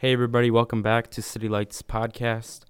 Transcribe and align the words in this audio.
Hey, 0.00 0.14
everybody, 0.14 0.50
welcome 0.50 0.80
back 0.80 1.10
to 1.10 1.20
City 1.20 1.46
Lights 1.46 1.82
Podcast. 1.82 2.60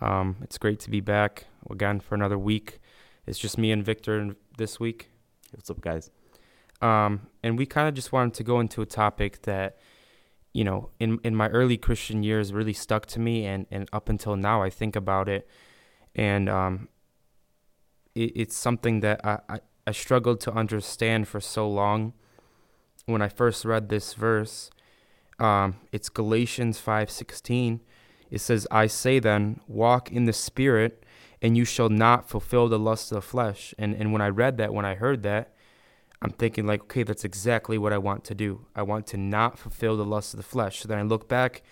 Um, 0.00 0.38
it's 0.42 0.58
great 0.58 0.80
to 0.80 0.90
be 0.90 1.00
back 1.00 1.46
again 1.70 2.00
for 2.00 2.16
another 2.16 2.36
week. 2.36 2.80
It's 3.28 3.38
just 3.38 3.56
me 3.56 3.70
and 3.70 3.84
Victor 3.84 4.34
this 4.58 4.80
week. 4.80 5.08
What's 5.52 5.70
up, 5.70 5.80
guys? 5.80 6.10
Um, 6.82 7.28
and 7.44 7.56
we 7.56 7.64
kind 7.64 7.86
of 7.86 7.94
just 7.94 8.10
wanted 8.10 8.34
to 8.34 8.42
go 8.42 8.58
into 8.58 8.82
a 8.82 8.86
topic 8.86 9.42
that, 9.42 9.78
you 10.52 10.64
know, 10.64 10.90
in, 10.98 11.20
in 11.22 11.36
my 11.36 11.48
early 11.50 11.76
Christian 11.76 12.24
years 12.24 12.52
really 12.52 12.72
stuck 12.72 13.06
to 13.06 13.20
me. 13.20 13.46
And, 13.46 13.66
and 13.70 13.88
up 13.92 14.08
until 14.08 14.34
now, 14.34 14.60
I 14.60 14.68
think 14.68 14.96
about 14.96 15.28
it. 15.28 15.48
And 16.16 16.48
um, 16.48 16.88
it, 18.16 18.32
it's 18.34 18.56
something 18.56 18.98
that 18.98 19.24
I, 19.24 19.38
I, 19.48 19.60
I 19.86 19.92
struggled 19.92 20.40
to 20.40 20.52
understand 20.52 21.28
for 21.28 21.40
so 21.40 21.70
long. 21.70 22.14
When 23.06 23.22
I 23.22 23.28
first 23.28 23.64
read 23.64 23.90
this 23.90 24.14
verse, 24.14 24.70
um, 25.38 25.76
it's 25.92 26.08
Galatians 26.08 26.78
5:16. 26.78 27.80
It 28.30 28.40
says, 28.40 28.66
"I 28.70 28.86
say 28.86 29.18
then, 29.18 29.60
walk 29.66 30.10
in 30.10 30.24
the 30.24 30.32
spirit, 30.32 31.04
and 31.42 31.56
you 31.56 31.64
shall 31.64 31.88
not 31.88 32.28
fulfill 32.28 32.68
the 32.68 32.78
lust 32.78 33.12
of 33.12 33.16
the 33.16 33.22
flesh." 33.22 33.74
And 33.78 33.94
and 33.94 34.12
when 34.12 34.22
I 34.22 34.28
read 34.28 34.56
that, 34.58 34.72
when 34.72 34.84
I 34.84 34.94
heard 34.94 35.22
that, 35.22 35.54
I'm 36.22 36.30
thinking 36.30 36.66
like, 36.66 36.82
okay, 36.84 37.02
that's 37.02 37.24
exactly 37.24 37.76
what 37.76 37.92
I 37.92 37.98
want 37.98 38.24
to 38.24 38.34
do. 38.34 38.66
I 38.74 38.82
want 38.82 39.06
to 39.08 39.18
not 39.18 39.58
fulfill 39.58 39.96
the 39.96 40.06
lust 40.06 40.32
of 40.32 40.38
the 40.38 40.44
flesh. 40.44 40.80
So 40.80 40.88
then 40.88 40.98
I 40.98 41.02
look 41.02 41.28
back 41.28 41.62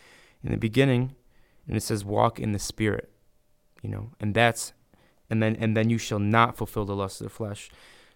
in 0.45 0.51
the 0.51 0.59
beginning, 0.59 1.15
and 1.67 1.77
it 1.77 1.83
says, 1.83 2.05
"Walk 2.05 2.39
in 2.39 2.53
the 2.53 2.59
spirit," 2.59 3.11
you 3.83 3.89
know, 3.89 4.11
and 4.21 4.35
that's, 4.35 4.73
and 5.31 5.43
then 5.43 5.57
and 5.57 5.77
then 5.77 5.89
you 5.89 5.99
shall 5.99 6.19
not 6.19 6.57
fulfill 6.57 6.85
the 6.85 6.97
lust 6.97 7.21
of 7.21 7.27
the 7.27 7.31
flesh. 7.31 7.71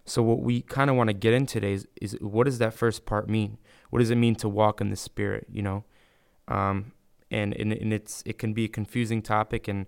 So 0.07 0.23
what 0.23 0.41
we 0.41 0.63
kind 0.63 0.89
of 0.89 0.97
want 0.97 1.09
to 1.09 1.15
get 1.15 1.35
in 1.35 1.47
today 1.47 1.73
is, 1.75 1.89
is 2.01 2.13
what 2.21 2.45
does 2.45 2.59
that 2.59 2.73
first 2.73 3.05
part 3.05 3.29
mean? 3.29 3.59
What 3.91 3.99
does 3.99 4.11
it 4.11 4.17
mean 4.17 4.37
to 4.37 4.49
walk 4.49 4.81
in 4.81 4.91
the 4.91 4.97
spirit? 4.97 5.47
You 5.51 5.63
know, 5.63 5.85
um, 6.49 6.93
and, 7.31 7.53
and 7.55 7.73
and 7.73 7.93
it's 7.93 8.23
it 8.25 8.39
can 8.39 8.53
be 8.53 8.65
a 8.65 8.69
confusing 8.69 9.21
topic 9.21 9.67
and 9.67 9.87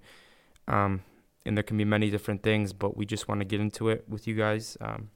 um, 0.67 1.03
and 1.47 1.57
there 1.57 1.63
can 1.63 1.79
be 1.79 1.85
many 1.85 2.11
different 2.11 2.43
things, 2.43 2.73
but 2.73 2.97
we 2.97 3.07
just 3.07 3.29
want 3.29 3.41
to 3.41 3.45
get 3.45 3.61
into 3.61 3.89
it 3.89 4.05
with 4.09 4.27
you 4.27 4.35
guys. 4.35 4.77
Um, 4.81 5.11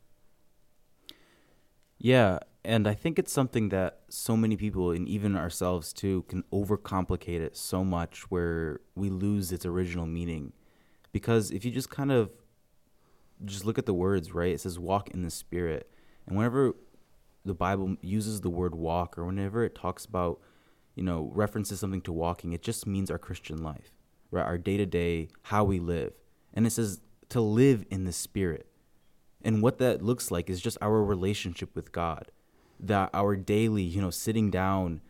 yeah, 1.98 2.38
and 2.64 2.86
I 2.86 2.94
think 2.94 3.18
it's 3.18 3.32
something 3.32 3.68
that 3.70 4.00
so 4.08 4.36
many 4.36 4.56
people 4.56 4.92
and 4.92 5.08
even 5.08 5.36
ourselves 5.36 5.92
too 5.92 6.24
can 6.28 6.44
overcomplicate 6.52 7.40
it 7.40 7.56
so 7.56 7.84
much 7.84 8.30
where 8.30 8.80
we 8.94 9.10
lose 9.10 9.52
its 9.52 9.66
original 9.66 10.06
meaning. 10.06 10.52
Because 11.12 11.50
if 11.50 11.64
you 11.64 11.70
just 11.70 11.90
kind 11.90 12.10
of 12.10 12.30
just 13.44 13.64
look 13.64 13.78
at 13.78 13.86
the 13.86 13.94
words, 13.94 14.32
right? 14.32 14.52
It 14.52 14.60
says 14.60 14.78
walk 14.78 15.10
in 15.10 15.22
the 15.22 15.30
spirit. 15.30 15.90
And 16.26 16.36
whenever 16.36 16.74
the 17.44 17.54
Bible 17.54 17.96
uses 18.00 18.40
the 18.40 18.50
word 18.50 18.74
walk 18.74 19.18
or 19.18 19.24
whenever 19.24 19.64
it 19.64 19.74
talks 19.74 20.04
about, 20.04 20.40
you 20.94 21.02
know, 21.02 21.30
references 21.34 21.80
something 21.80 22.02
to 22.02 22.12
walking, 22.12 22.52
it 22.52 22.62
just 22.62 22.86
means 22.86 23.10
our 23.10 23.18
Christian 23.18 23.62
life, 23.62 23.92
right? 24.30 24.44
Our 24.44 24.58
day 24.58 24.76
to 24.76 24.86
day, 24.86 25.28
how 25.42 25.64
we 25.64 25.80
live. 25.80 26.12
And 26.54 26.66
it 26.66 26.70
says 26.70 27.00
to 27.30 27.40
live 27.40 27.84
in 27.90 28.04
the 28.04 28.12
spirit. 28.12 28.66
And 29.44 29.62
what 29.62 29.78
that 29.78 30.02
looks 30.02 30.30
like 30.30 30.48
is 30.48 30.60
just 30.60 30.78
our 30.80 31.02
relationship 31.02 31.74
with 31.74 31.90
God. 31.92 32.30
That 32.78 33.10
our 33.12 33.36
daily, 33.36 33.82
you 33.82 34.00
know, 34.00 34.10
sitting 34.10 34.50
down 34.50 35.00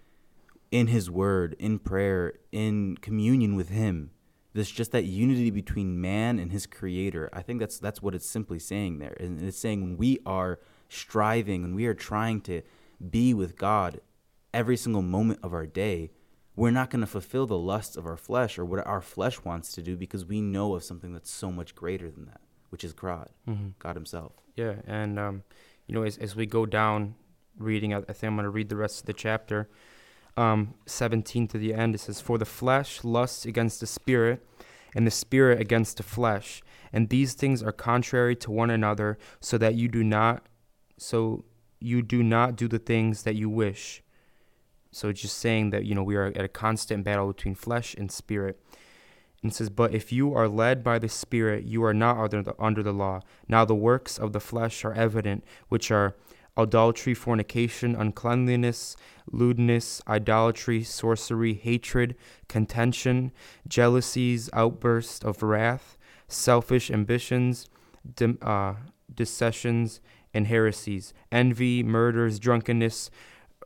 in 0.70 0.86
his 0.86 1.10
word, 1.10 1.54
in 1.58 1.78
prayer, 1.78 2.34
in 2.50 2.96
communion 2.98 3.56
with 3.56 3.68
him. 3.68 4.10
There's 4.54 4.70
just 4.70 4.92
that 4.92 5.04
unity 5.04 5.50
between 5.50 6.00
man 6.00 6.38
and 6.38 6.52
his 6.52 6.66
creator. 6.66 7.30
I 7.32 7.42
think 7.42 7.60
that's 7.60 7.78
that's 7.78 8.02
what 8.02 8.14
it's 8.14 8.28
simply 8.28 8.58
saying 8.58 8.98
there. 8.98 9.16
And 9.18 9.40
it's 9.40 9.58
saying 9.58 9.82
when 9.82 9.96
we 9.96 10.18
are 10.26 10.58
striving 10.88 11.64
and 11.64 11.74
we 11.74 11.86
are 11.86 11.94
trying 11.94 12.42
to 12.42 12.62
be 13.10 13.32
with 13.32 13.56
God 13.56 14.00
every 14.52 14.76
single 14.76 15.02
moment 15.02 15.40
of 15.42 15.54
our 15.54 15.66
day, 15.66 16.10
we're 16.54 16.70
not 16.70 16.90
going 16.90 17.00
to 17.00 17.06
fulfill 17.06 17.46
the 17.46 17.58
lusts 17.58 17.96
of 17.96 18.06
our 18.06 18.16
flesh 18.16 18.58
or 18.58 18.64
what 18.64 18.86
our 18.86 19.00
flesh 19.00 19.42
wants 19.42 19.72
to 19.72 19.82
do 19.82 19.96
because 19.96 20.24
we 20.24 20.40
know 20.40 20.74
of 20.74 20.84
something 20.84 21.12
that's 21.12 21.30
so 21.30 21.50
much 21.50 21.74
greater 21.74 22.10
than 22.10 22.26
that, 22.26 22.40
which 22.68 22.84
is 22.84 22.92
God, 22.92 23.30
mm-hmm. 23.48 23.68
God 23.78 23.96
Himself. 23.96 24.32
Yeah, 24.54 24.74
and 24.86 25.18
um, 25.18 25.42
you 25.86 25.94
know, 25.94 26.02
as 26.02 26.18
as 26.18 26.36
we 26.36 26.44
go 26.44 26.66
down 26.66 27.14
reading, 27.58 27.94
I, 27.94 28.00
think 28.00 28.24
I'm 28.24 28.36
going 28.36 28.44
to 28.44 28.50
read 28.50 28.68
the 28.68 28.76
rest 28.76 29.00
of 29.00 29.06
the 29.06 29.12
chapter. 29.12 29.68
Um, 30.36 30.74
17 30.86 31.48
to 31.48 31.58
the 31.58 31.74
end, 31.74 31.94
it 31.94 31.98
says, 31.98 32.20
"For 32.20 32.38
the 32.38 32.46
flesh 32.46 33.04
lusts 33.04 33.44
against 33.44 33.80
the 33.80 33.86
spirit, 33.86 34.46
and 34.94 35.06
the 35.06 35.10
spirit 35.10 35.60
against 35.60 35.98
the 35.98 36.02
flesh, 36.02 36.62
and 36.92 37.08
these 37.08 37.34
things 37.34 37.62
are 37.62 37.72
contrary 37.72 38.36
to 38.36 38.50
one 38.50 38.70
another, 38.70 39.18
so 39.40 39.58
that 39.58 39.74
you 39.74 39.88
do 39.88 40.02
not 40.02 40.46
so 40.98 41.44
you 41.80 42.02
do 42.02 42.22
not 42.22 42.56
do 42.56 42.68
the 42.68 42.78
things 42.78 43.24
that 43.24 43.34
you 43.34 43.50
wish. 43.50 44.02
So 44.92 45.08
it's 45.08 45.22
just 45.22 45.38
saying 45.38 45.70
that, 45.70 45.84
you 45.84 45.94
know, 45.94 46.02
we 46.02 46.16
are 46.16 46.26
at 46.26 46.44
a 46.44 46.48
constant 46.48 47.02
battle 47.02 47.26
between 47.26 47.54
flesh 47.54 47.94
and 47.94 48.10
spirit. 48.10 48.60
And 49.42 49.52
says, 49.52 49.70
But 49.70 49.92
if 49.92 50.12
you 50.12 50.34
are 50.34 50.46
led 50.46 50.84
by 50.84 51.00
the 51.00 51.08
Spirit, 51.08 51.64
you 51.64 51.82
are 51.82 51.94
not 51.94 52.16
under 52.18 52.42
the, 52.42 52.54
under 52.60 52.82
the 52.82 52.92
law. 52.92 53.22
Now 53.48 53.64
the 53.64 53.74
works 53.74 54.16
of 54.16 54.32
the 54.32 54.38
flesh 54.38 54.84
are 54.84 54.92
evident, 54.92 55.44
which 55.68 55.90
are 55.90 56.14
adultery, 56.56 57.14
fornication, 57.14 57.94
uncleanliness, 57.94 58.96
lewdness, 59.30 60.02
idolatry, 60.06 60.82
sorcery, 60.82 61.54
hatred, 61.54 62.14
contention, 62.48 63.32
jealousies, 63.66 64.50
outbursts 64.52 65.24
of 65.24 65.42
wrath, 65.42 65.96
selfish 66.28 66.90
ambitions, 66.90 67.68
dim, 68.16 68.38
uh, 68.42 68.74
dissensions, 69.14 70.00
and 70.34 70.46
heresies, 70.46 71.12
envy, 71.30 71.82
murders, 71.82 72.38
drunkenness, 72.38 73.10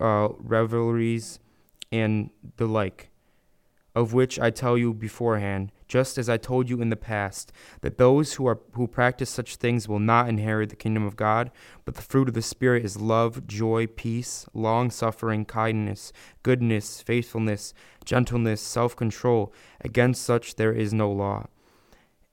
uh, 0.00 0.28
revelries, 0.38 1.38
and 1.92 2.30
the 2.56 2.66
like, 2.66 3.10
of 3.94 4.12
which 4.12 4.38
I 4.38 4.50
tell 4.50 4.76
you 4.76 4.92
beforehand, 4.92 5.72
just 5.88 6.18
as 6.18 6.28
I 6.28 6.36
told 6.36 6.68
you 6.68 6.80
in 6.80 6.90
the 6.90 6.96
past, 6.96 7.52
that 7.80 7.98
those 7.98 8.34
who 8.34 8.46
are 8.46 8.60
who 8.72 8.86
practice 8.86 9.30
such 9.30 9.56
things 9.56 9.88
will 9.88 9.98
not 9.98 10.28
inherit 10.28 10.70
the 10.70 10.76
kingdom 10.76 11.04
of 11.04 11.16
God. 11.16 11.50
But 11.84 11.94
the 11.94 12.02
fruit 12.02 12.28
of 12.28 12.34
the 12.34 12.42
Spirit 12.42 12.84
is 12.84 13.00
love, 13.00 13.46
joy, 13.46 13.86
peace, 13.86 14.46
long 14.52 14.90
suffering, 14.90 15.44
kindness, 15.44 16.12
goodness, 16.42 17.02
faithfulness, 17.02 17.72
gentleness, 18.04 18.60
self 18.60 18.96
control. 18.96 19.52
Against 19.80 20.22
such 20.22 20.56
there 20.56 20.72
is 20.72 20.92
no 20.92 21.10
law. 21.10 21.46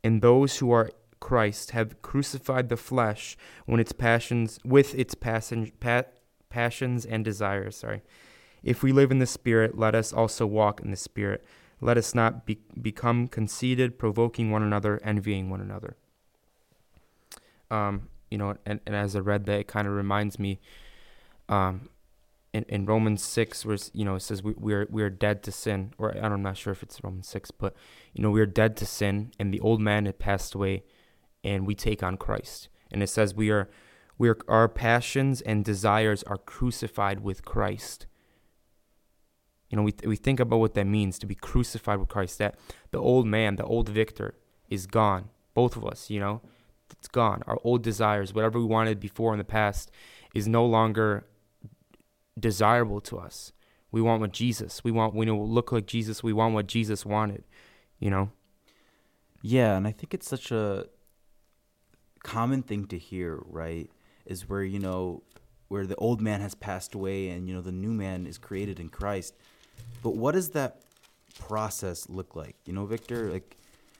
And 0.03 0.21
those 0.21 0.57
who 0.57 0.71
are 0.71 0.91
Christ 1.19 1.71
have 1.71 2.01
crucified 2.01 2.67
the 2.67 2.75
flesh 2.75 3.37
when 3.65 3.79
its 3.79 3.93
passions 3.93 4.59
with 4.65 4.93
its 4.93 5.15
pa- 5.15 6.03
passions 6.49 7.05
and 7.05 7.23
desires. 7.23 7.77
Sorry. 7.77 8.01
If 8.61 8.83
we 8.83 8.91
live 8.91 9.11
in 9.11 9.19
the 9.19 9.25
Spirit, 9.25 9.77
let 9.77 9.95
us 9.95 10.11
also 10.11 10.45
walk 10.45 10.81
in 10.81 10.91
the 10.91 10.97
Spirit. 10.97 11.43
Let 11.83 11.97
us 11.97 12.15
not 12.15 12.45
be, 12.45 12.59
become 12.81 13.27
conceited, 13.27 13.99
provoking 13.99 14.51
one 14.51 14.63
another, 14.63 15.01
envying 15.03 15.49
one 15.49 15.59
another. 15.59 15.97
Um, 17.69 18.07
you 18.31 18.37
know, 18.37 18.55
and, 18.65 18.79
and 18.85 18.95
as 18.95 19.17
I 19.17 19.19
read 19.19 19.45
that, 19.47 19.59
it 19.59 19.67
kind 19.67 19.85
of 19.85 19.93
reminds 19.93 20.39
me, 20.39 20.59
um, 21.49 21.89
in, 22.53 22.63
in 22.69 22.85
Romans 22.85 23.21
six, 23.21 23.65
where 23.65 23.77
you 23.93 24.05
know 24.05 24.15
it 24.15 24.21
says 24.21 24.41
we, 24.41 24.53
we 24.57 24.73
are 24.73 24.87
we 24.89 25.03
are 25.03 25.09
dead 25.09 25.43
to 25.43 25.51
sin, 25.51 25.93
or 25.97 26.15
I'm 26.17 26.41
not 26.41 26.55
sure 26.55 26.71
if 26.71 26.83
it's 26.83 27.03
Romans 27.03 27.27
six, 27.27 27.51
but 27.51 27.75
you 28.13 28.23
know 28.23 28.31
we 28.31 28.39
are 28.39 28.45
dead 28.45 28.77
to 28.77 28.85
sin, 28.85 29.31
and 29.37 29.53
the 29.53 29.59
old 29.59 29.81
man 29.81 30.05
had 30.05 30.19
passed 30.19 30.53
away, 30.53 30.83
and 31.43 31.67
we 31.67 31.75
take 31.75 32.01
on 32.01 32.15
Christ. 32.15 32.69
And 32.91 33.03
it 33.03 33.07
says 33.07 33.35
we 33.35 33.49
are 33.49 33.69
we 34.17 34.29
are 34.29 34.37
our 34.47 34.69
passions 34.69 35.41
and 35.41 35.65
desires 35.65 36.23
are 36.23 36.37
crucified 36.37 37.19
with 37.21 37.43
Christ. 37.43 38.05
You 39.73 39.77
know, 39.77 39.83
we 39.85 39.95
we 40.05 40.15
think 40.15 40.39
about 40.39 40.59
what 40.59 40.75
that 40.75 40.85
means 40.85 41.17
to 41.17 41.25
be 41.25 41.33
crucified 41.33 41.97
with 41.97 42.07
Christ. 42.07 42.37
That 42.37 42.59
the 42.91 42.99
old 42.99 43.25
man, 43.25 43.55
the 43.55 43.63
old 43.63 43.89
Victor, 43.89 44.35
is 44.69 44.85
gone. 44.85 45.29
Both 45.55 45.75
of 45.75 45.83
us, 45.83 46.11
you 46.11 46.19
know, 46.19 46.41
it's 46.91 47.07
gone. 47.07 47.41
Our 47.47 47.57
old 47.63 47.81
desires, 47.81 48.35
whatever 48.35 48.59
we 48.59 48.65
wanted 48.65 48.99
before 48.99 49.33
in 49.33 49.39
the 49.39 49.43
past, 49.43 49.89
is 50.35 50.47
no 50.47 50.63
longer 50.63 51.25
desirable 52.39 53.01
to 53.01 53.17
us. 53.17 53.51
We 53.89 53.99
want 53.99 54.21
what 54.21 54.31
Jesus. 54.31 54.83
We 54.83 54.91
want. 54.91 55.15
We 55.15 55.25
know 55.25 55.39
look 55.39 55.71
like 55.71 55.87
Jesus. 55.87 56.21
We 56.21 56.33
want 56.33 56.53
what 56.53 56.67
Jesus 56.67 57.03
wanted. 57.03 57.43
You 57.97 58.11
know. 58.11 58.29
Yeah, 59.41 59.75
and 59.75 59.87
I 59.87 59.91
think 59.91 60.13
it's 60.13 60.29
such 60.29 60.51
a 60.51 60.85
common 62.23 62.61
thing 62.61 62.85
to 62.85 62.99
hear, 62.99 63.39
right, 63.43 63.89
is 64.23 64.47
where, 64.47 64.63
you 64.63 64.77
know, 64.77 65.23
where 65.67 65.87
the 65.87 65.95
old 65.95 66.21
man 66.21 66.41
has 66.41 66.53
passed 66.53 66.93
away 66.93 67.29
and, 67.29 67.47
you 67.47 67.55
know, 67.55 67.61
the 67.61 67.71
new 67.71 67.91
man 67.91 68.27
is 68.27 68.37
created 68.37 68.79
in 68.79 68.89
Christ. 68.89 69.33
But 70.01 70.15
what 70.15 70.33
does 70.33 70.49
that 70.51 70.81
process 71.39 72.09
look 72.09 72.35
like? 72.35 72.55
You 72.65 72.73
know, 72.73 72.85
Victor, 72.85 73.31
like 73.31 73.57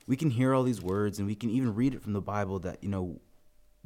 we 0.08 0.16
can 0.16 0.30
hear 0.30 0.54
all 0.54 0.64
these 0.64 0.81
words 0.81 1.20
and 1.20 1.28
we 1.28 1.36
can 1.36 1.50
even 1.50 1.75
read 1.75 1.94
it 1.94 2.02
from 2.02 2.14
the 2.14 2.22
Bible 2.22 2.60
that, 2.60 2.84
you 2.84 2.90
know, 2.90 3.20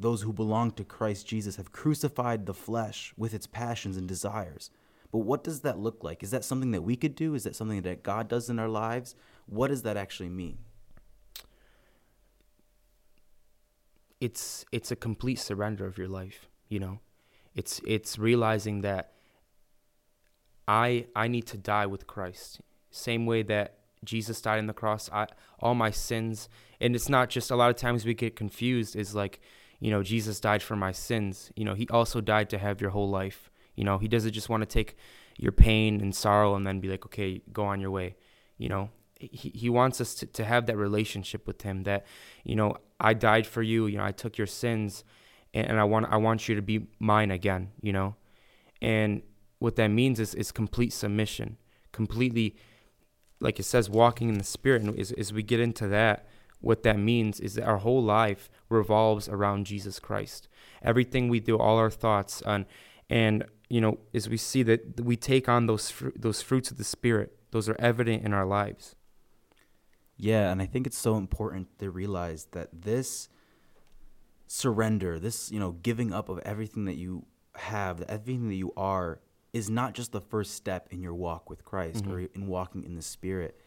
those 0.00 0.22
who 0.22 0.32
belong 0.32 0.70
to 0.72 0.84
Christ 0.84 1.26
Jesus 1.26 1.56
have 1.56 1.72
crucified 1.72 2.46
the 2.46 2.54
flesh 2.54 3.12
with 3.16 3.34
its 3.34 3.46
passions 3.46 3.96
and 3.96 4.06
desires. 4.06 4.70
But 5.10 5.18
what 5.18 5.42
does 5.42 5.60
that 5.60 5.78
look 5.78 6.04
like? 6.04 6.22
Is 6.22 6.30
that 6.30 6.44
something 6.44 6.70
that 6.72 6.82
we 6.82 6.94
could 6.94 7.14
do? 7.14 7.34
Is 7.34 7.44
that 7.44 7.56
something 7.56 7.82
that 7.82 8.02
God 8.02 8.28
does 8.28 8.50
in 8.50 8.58
our 8.58 8.68
lives? 8.68 9.14
What 9.46 9.68
does 9.68 9.82
that 9.82 9.96
actually 9.96 10.28
mean? 10.28 10.58
it's 14.20 14.64
it's 14.72 14.90
a 14.90 14.96
complete 14.96 15.38
surrender 15.38 15.86
of 15.86 15.98
your 15.98 16.08
life 16.08 16.48
you 16.68 16.78
know 16.78 17.00
it's 17.54 17.80
it's 17.86 18.18
realizing 18.18 18.80
that 18.80 19.12
i 20.68 21.04
i 21.16 21.26
need 21.26 21.46
to 21.46 21.56
die 21.56 21.86
with 21.86 22.06
christ 22.06 22.60
same 22.90 23.26
way 23.26 23.42
that 23.42 23.78
Jesus 24.04 24.40
died 24.40 24.58
on 24.58 24.66
the 24.66 24.72
cross, 24.72 25.10
I, 25.12 25.26
all 25.60 25.74
my 25.74 25.90
sins, 25.90 26.48
and 26.80 26.94
it's 26.94 27.08
not 27.08 27.30
just 27.30 27.50
a 27.50 27.56
lot 27.56 27.70
of 27.70 27.76
times 27.76 28.04
we 28.04 28.14
get 28.14 28.36
confused 28.36 28.96
is 28.96 29.14
like, 29.14 29.40
you 29.80 29.90
know, 29.90 30.02
Jesus 30.02 30.40
died 30.40 30.62
for 30.62 30.76
my 30.76 30.92
sins. 30.92 31.50
You 31.56 31.64
know, 31.64 31.74
he 31.74 31.88
also 31.88 32.20
died 32.20 32.50
to 32.50 32.58
have 32.58 32.80
your 32.80 32.90
whole 32.90 33.08
life. 33.08 33.50
You 33.74 33.84
know, 33.84 33.98
he 33.98 34.08
doesn't 34.08 34.32
just 34.32 34.48
want 34.48 34.62
to 34.62 34.66
take 34.66 34.96
your 35.36 35.52
pain 35.52 36.00
and 36.00 36.14
sorrow 36.14 36.54
and 36.54 36.66
then 36.66 36.80
be 36.80 36.88
like, 36.88 37.04
okay, 37.06 37.42
go 37.52 37.64
on 37.64 37.80
your 37.80 37.90
way. 37.90 38.16
You 38.56 38.68
know, 38.68 38.90
he, 39.18 39.50
he 39.54 39.70
wants 39.70 40.00
us 40.00 40.14
to, 40.16 40.26
to 40.26 40.44
have 40.44 40.66
that 40.66 40.76
relationship 40.76 41.46
with 41.46 41.62
him 41.62 41.84
that, 41.84 42.06
you 42.44 42.56
know, 42.56 42.76
I 43.00 43.14
died 43.14 43.46
for 43.46 43.62
you, 43.62 43.86
you 43.86 43.98
know, 43.98 44.04
I 44.04 44.12
took 44.12 44.36
your 44.36 44.48
sins 44.48 45.04
and, 45.54 45.68
and 45.68 45.80
I 45.80 45.84
want 45.84 46.06
I 46.10 46.16
want 46.16 46.48
you 46.48 46.56
to 46.56 46.62
be 46.62 46.88
mine 46.98 47.30
again, 47.30 47.70
you 47.80 47.92
know? 47.92 48.16
And 48.82 49.22
what 49.58 49.76
that 49.76 49.88
means 49.88 50.20
is 50.20 50.34
is 50.34 50.52
complete 50.52 50.92
submission, 50.92 51.56
completely 51.92 52.56
like 53.40 53.60
it 53.60 53.64
says, 53.64 53.88
walking 53.88 54.28
in 54.28 54.38
the 54.38 54.44
spirit. 54.44 54.82
And 54.82 54.98
as, 54.98 55.12
as 55.12 55.32
we 55.32 55.42
get 55.42 55.60
into 55.60 55.86
that, 55.88 56.26
what 56.60 56.82
that 56.82 56.98
means 56.98 57.38
is 57.38 57.54
that 57.54 57.64
our 57.64 57.78
whole 57.78 58.02
life 58.02 58.50
revolves 58.68 59.28
around 59.28 59.66
Jesus 59.66 60.00
Christ. 60.00 60.48
Everything 60.82 61.28
we 61.28 61.40
do, 61.40 61.56
all 61.56 61.76
our 61.76 61.90
thoughts, 61.90 62.42
and 62.42 62.66
and 63.08 63.44
you 63.68 63.80
know, 63.80 63.98
as 64.14 64.28
we 64.28 64.36
see 64.36 64.62
that 64.64 65.00
we 65.00 65.16
take 65.16 65.48
on 65.48 65.66
those 65.66 65.90
fru- 65.90 66.12
those 66.16 66.42
fruits 66.42 66.70
of 66.70 66.78
the 66.78 66.84
spirit, 66.84 67.36
those 67.50 67.68
are 67.68 67.76
evident 67.78 68.24
in 68.24 68.32
our 68.32 68.46
lives. 68.46 68.96
Yeah, 70.16 70.50
and 70.50 70.60
I 70.60 70.66
think 70.66 70.86
it's 70.86 70.98
so 70.98 71.16
important 71.16 71.78
to 71.78 71.90
realize 71.90 72.48
that 72.52 72.68
this 72.72 73.28
surrender, 74.48 75.20
this 75.20 75.52
you 75.52 75.60
know, 75.60 75.72
giving 75.72 76.12
up 76.12 76.28
of 76.28 76.40
everything 76.40 76.86
that 76.86 76.96
you 76.96 77.24
have, 77.54 78.02
everything 78.02 78.48
that 78.48 78.56
you 78.56 78.72
are, 78.76 79.20
is 79.52 79.70
not 79.70 79.94
just 79.94 80.12
the 80.12 80.20
first 80.20 80.54
step 80.54 80.88
in 80.90 81.02
your 81.02 81.14
walk 81.14 81.48
with 81.48 81.64
Christ 81.64 82.04
mm-hmm. 82.04 82.12
or 82.12 82.20
in 82.20 82.46
walking 82.46 82.84
in 82.84 82.94
the 82.94 83.02
Spirit, 83.02 83.58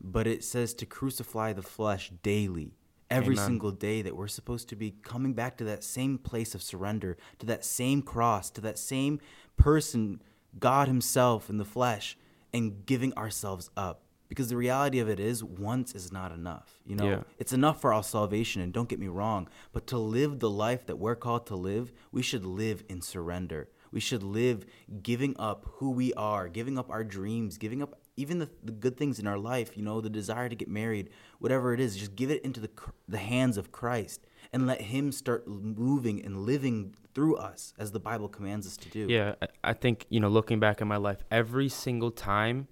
but 0.00 0.26
it 0.26 0.44
says 0.44 0.74
to 0.74 0.86
crucify 0.86 1.52
the 1.52 1.62
flesh 1.62 2.10
daily, 2.22 2.74
every 3.10 3.34
Amen. 3.34 3.46
single 3.46 3.70
day, 3.70 4.02
that 4.02 4.16
we're 4.16 4.28
supposed 4.28 4.68
to 4.68 4.76
be 4.76 4.94
coming 5.02 5.32
back 5.32 5.56
to 5.58 5.64
that 5.64 5.84
same 5.84 6.18
place 6.18 6.54
of 6.54 6.62
surrender, 6.62 7.16
to 7.38 7.46
that 7.46 7.64
same 7.64 8.02
cross, 8.02 8.50
to 8.50 8.60
that 8.60 8.78
same 8.78 9.20
person, 9.56 10.22
God 10.58 10.88
Himself 10.88 11.48
in 11.48 11.58
the 11.58 11.64
flesh, 11.64 12.16
and 12.52 12.84
giving 12.86 13.12
ourselves 13.14 13.70
up. 13.76 14.02
Because 14.28 14.50
the 14.50 14.56
reality 14.56 14.98
of 14.98 15.08
it 15.08 15.18
is, 15.18 15.42
once 15.42 15.94
is 15.94 16.12
not 16.12 16.32
enough. 16.32 16.80
You 16.84 16.96
know, 16.96 17.08
yeah. 17.08 17.22
it's 17.38 17.54
enough 17.54 17.80
for 17.80 17.94
our 17.94 18.02
salvation, 18.02 18.60
and 18.60 18.74
don't 18.74 18.88
get 18.88 18.98
me 18.98 19.08
wrong, 19.08 19.48
but 19.72 19.86
to 19.86 19.96
live 19.96 20.38
the 20.38 20.50
life 20.50 20.84
that 20.84 20.96
we're 20.96 21.14
called 21.14 21.46
to 21.46 21.56
live, 21.56 21.92
we 22.12 22.22
should 22.22 22.44
live 22.44 22.84
in 22.90 23.00
surrender. 23.00 23.68
We 23.92 24.00
should 24.00 24.22
live 24.22 24.66
giving 25.02 25.36
up 25.38 25.66
who 25.74 25.90
we 25.90 26.12
are, 26.14 26.48
giving 26.48 26.78
up 26.78 26.90
our 26.90 27.04
dreams, 27.04 27.58
giving 27.58 27.82
up 27.82 28.00
even 28.16 28.40
the, 28.40 28.50
the 28.64 28.72
good 28.72 28.96
things 28.96 29.18
in 29.18 29.26
our 29.26 29.38
life, 29.38 29.76
you 29.76 29.82
know, 29.82 30.00
the 30.00 30.10
desire 30.10 30.48
to 30.48 30.56
get 30.56 30.68
married, 30.68 31.10
whatever 31.38 31.72
it 31.72 31.78
is, 31.80 31.96
just 31.96 32.16
give 32.16 32.30
it 32.30 32.42
into 32.42 32.58
the, 32.58 32.70
the 33.06 33.18
hands 33.18 33.56
of 33.56 33.70
Christ 33.70 34.26
and 34.52 34.66
let 34.66 34.80
Him 34.80 35.12
start 35.12 35.46
moving 35.46 36.24
and 36.24 36.38
living 36.38 36.94
through 37.14 37.36
us 37.36 37.74
as 37.78 37.92
the 37.92 38.00
Bible 38.00 38.28
commands 38.28 38.66
us 38.66 38.76
to 38.78 38.88
do. 38.88 39.06
Yeah, 39.08 39.34
I 39.62 39.72
think, 39.72 40.06
you 40.08 40.18
know, 40.18 40.28
looking 40.28 40.58
back 40.58 40.80
in 40.80 40.88
my 40.88 40.96
life, 40.96 41.22
every 41.30 41.68
single 41.68 42.10
time 42.10 42.66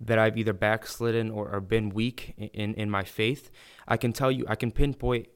that 0.00 0.18
I've 0.18 0.36
either 0.36 0.52
backslidden 0.52 1.30
or, 1.30 1.48
or 1.50 1.60
been 1.60 1.90
weak 1.90 2.34
in, 2.36 2.74
in 2.74 2.90
my 2.90 3.04
faith, 3.04 3.50
I 3.86 3.96
can 3.96 4.12
tell 4.12 4.32
you, 4.32 4.44
I 4.48 4.56
can 4.56 4.72
pinpoint 4.72 5.28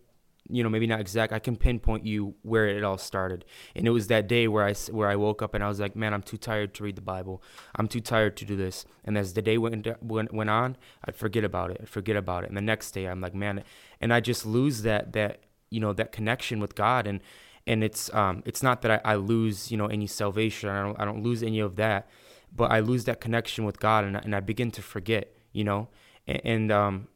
you 0.51 0.63
know 0.63 0.69
maybe 0.69 0.87
not 0.87 1.01
exact 1.01 1.33
i 1.33 1.39
can 1.39 1.57
pinpoint 1.57 2.05
you 2.05 2.35
where 2.43 2.67
it 2.69 2.85
all 2.85 2.99
started. 2.99 3.45
And 3.75 3.87
it 3.87 3.91
was 3.91 4.09
that 4.09 4.29
day 4.29 4.47
where 4.47 4.65
i 4.65 4.75
where 4.91 5.09
i 5.09 5.17
woke 5.17 5.41
up 5.43 5.55
and 5.55 5.65
i 5.65 5.69
was 5.69 5.81
like 5.81 5.97
man 5.97 6.13
i'm 6.13 6.23
too 6.23 6.37
tired 6.37 6.75
to 6.75 6.85
read 6.85 6.97
the 6.97 7.03
bible. 7.03 7.43
I'm 7.77 7.89
too 7.89 8.01
tired 8.01 8.37
to 8.39 8.45
do 8.45 8.57
this. 8.57 8.85
And 9.05 9.17
as 9.17 9.33
the 9.35 9.43
day 9.43 9.59
went 9.59 9.87
went, 10.03 10.33
went 10.33 10.51
on 10.51 10.77
i'd 11.07 11.17
forget 11.17 11.45
about 11.45 11.71
it 11.71 11.79
i'd 11.83 11.89
forget 11.89 12.17
about 12.17 12.45
it. 12.45 12.49
And 12.49 12.57
the 12.57 12.63
next 12.63 12.91
day 12.93 13.07
i'm 13.07 13.21
like 13.21 13.35
man 13.35 13.65
and 14.01 14.13
i 14.13 14.21
just 14.21 14.45
lose 14.45 14.83
that 14.83 15.13
that 15.15 15.41
you 15.71 15.81
know 15.81 15.93
that 15.93 16.13
connection 16.13 16.61
with 16.61 16.75
god. 16.75 17.07
And 17.07 17.21
and 17.67 17.83
it's 17.83 18.13
um 18.13 18.43
it's 18.45 18.63
not 18.63 18.83
that 18.83 18.91
i, 18.91 19.13
I 19.13 19.15
lose 19.15 19.71
you 19.71 19.79
know 19.79 19.87
any 19.87 20.07
salvation. 20.07 20.69
I 20.69 20.83
don't 20.83 21.01
i 21.01 21.05
don't 21.05 21.23
lose 21.23 21.43
any 21.43 21.61
of 21.61 21.77
that 21.77 22.09
but 22.55 22.71
i 22.71 22.81
lose 22.81 23.05
that 23.05 23.21
connection 23.21 23.65
with 23.65 23.81
god 23.81 24.05
and, 24.05 24.17
and 24.17 24.37
i 24.37 24.41
begin 24.41 24.71
to 24.73 24.83
forget 24.83 25.35
you 25.55 25.65
know? 25.65 25.89
And, 26.27 26.41
and 26.45 26.73
um 26.73 27.09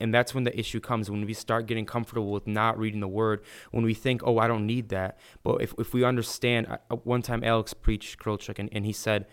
and 0.00 0.12
that's 0.12 0.34
when 0.34 0.44
the 0.44 0.58
issue 0.58 0.80
comes 0.80 1.10
when 1.10 1.24
we 1.24 1.34
start 1.34 1.66
getting 1.66 1.86
comfortable 1.86 2.30
with 2.30 2.46
not 2.46 2.78
reading 2.78 3.00
the 3.00 3.08
word 3.08 3.42
when 3.70 3.84
we 3.84 3.94
think 3.94 4.22
oh 4.24 4.38
i 4.38 4.46
don't 4.46 4.66
need 4.66 4.88
that. 4.90 5.18
But 5.42 5.62
if, 5.62 5.74
if 5.78 5.92
we 5.94 6.04
understand 6.04 6.78
one 7.04 7.22
time 7.22 7.42
alex 7.44 7.74
preached 7.74 8.18
Krolchuk, 8.18 8.58
and, 8.58 8.68
and 8.72 8.84
he 8.84 8.92
said 8.92 9.26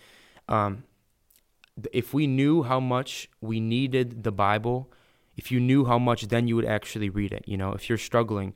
um, 0.48 0.84
if 1.92 2.14
we 2.14 2.28
knew 2.28 2.64
how 2.64 2.80
much 2.80 3.30
we 3.42 3.60
needed 3.60 4.24
the 4.24 4.32
bible 4.32 4.92
if 5.36 5.52
you 5.52 5.60
knew 5.60 5.86
how 5.86 5.98
much 5.98 6.28
then 6.28 6.48
you 6.48 6.56
would 6.56 6.66
actually 6.66 7.10
read 7.10 7.32
it 7.32 7.44
you 7.48 7.58
know 7.58 7.74
if 7.74 7.90
you're 7.90 7.98
struggling 7.98 8.54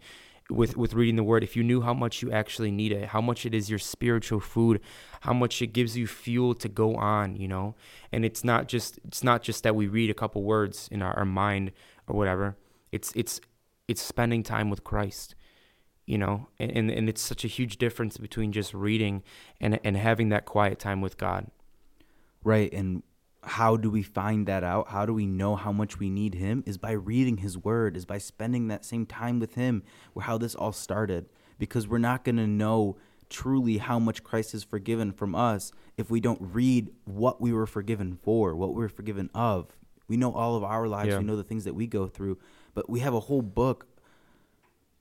with 0.50 0.78
with 0.78 0.94
reading 0.94 1.18
the 1.18 1.24
word 1.24 1.44
if 1.44 1.56
you 1.56 1.64
knew 1.64 1.82
how 1.82 1.94
much 1.94 2.22
you 2.22 2.32
actually 2.32 2.72
need 2.72 2.92
it 2.92 3.10
how 3.10 3.20
much 3.20 3.46
it 3.46 3.54
is 3.54 3.70
your 3.70 3.80
spiritual 3.80 4.40
food 4.40 4.80
how 5.22 5.34
much 5.34 5.62
it 5.62 5.68
gives 5.68 5.98
you 5.98 6.08
fuel 6.08 6.54
to 6.54 6.70
go 6.70 6.96
on 6.96 7.36
you 7.36 7.48
know? 7.48 7.76
And 8.12 8.24
it's 8.24 8.44
not 8.44 8.68
just 8.68 9.00
it's 9.06 9.24
not 9.24 9.42
just 9.44 9.64
that 9.64 9.76
we 9.76 9.88
read 9.88 10.10
a 10.10 10.14
couple 10.14 10.44
words 10.44 10.88
in 10.92 11.02
our, 11.02 11.14
our 11.18 11.26
mind 11.26 11.72
or 12.08 12.16
whatever. 12.16 12.56
It's 12.92 13.12
it's 13.16 13.42
it's 13.88 14.02
spending 14.02 14.44
time 14.44 14.70
with 14.70 14.84
christ 14.84 15.36
you 16.06 16.18
know? 16.18 16.48
And, 16.58 16.72
and 16.72 16.92
and 16.92 17.10
it's 17.10 17.22
such 17.22 17.44
a 17.44 17.50
huge 17.50 17.78
difference 17.78 18.18
between 18.18 18.52
just 18.52 18.74
reading 18.74 19.24
and 19.60 19.80
and 19.84 19.98
having 19.98 20.30
that 20.30 20.46
quiet 20.46 20.80
time 20.80 21.02
with 21.02 21.18
god. 21.18 21.48
Right 22.44 22.72
and 22.72 23.04
how 23.48 23.78
do 23.78 23.90
we 23.90 24.04
find 24.04 24.46
that 24.48 24.64
out? 24.64 24.90
How 24.90 25.06
do 25.06 25.14
we 25.14 25.26
know 25.26 25.56
how 25.56 25.72
much 25.72 26.00
we 26.00 26.10
need 26.10 26.36
him? 26.36 26.64
Is 26.66 26.78
by 26.78 26.92
reading 26.92 27.38
his 27.38 27.58
word, 27.58 27.96
is 27.96 28.06
by 28.06 28.18
spending 28.18 28.68
that 28.68 28.86
same 28.86 29.06
time 29.06 29.40
with 29.40 29.56
him, 29.56 29.84
where 30.14 30.26
how 30.26 30.38
this 30.38 30.54
all 30.54 30.74
started. 30.74 31.28
Because 31.58 31.88
we're 31.88 31.98
not 31.98 32.24
going 32.24 32.36
to 32.38 32.48
know 32.48 32.98
truly 33.30 33.78
how 33.78 34.00
much 34.00 34.24
Christ 34.24 34.52
has 34.52 34.64
forgiven 34.64 35.12
from 35.12 35.34
us 35.34 35.72
if 35.98 36.10
we 36.10 36.20
don't 36.20 36.40
read 36.42 36.92
what 37.06 37.42
we 37.42 37.52
were 37.52 37.66
forgiven 37.66 38.18
for, 38.22 38.56
what 38.56 38.70
we 38.70 38.82
were 38.82 38.90
forgiven 38.90 39.30
of. 39.34 39.76
We 40.08 40.18
know 40.18 40.34
all 40.34 40.56
of 40.56 40.64
our 40.64 40.88
lives, 40.88 41.10
yeah. 41.10 41.18
we 41.18 41.26
know 41.26 41.36
the 41.36 41.44
things 41.44 41.64
that 41.64 41.74
we 41.74 41.88
go 41.88 42.08
through, 42.08 42.38
but 42.74 42.90
we 42.90 43.00
have 43.00 43.14
a 43.14 43.20
whole 43.22 43.42
book 43.42 43.88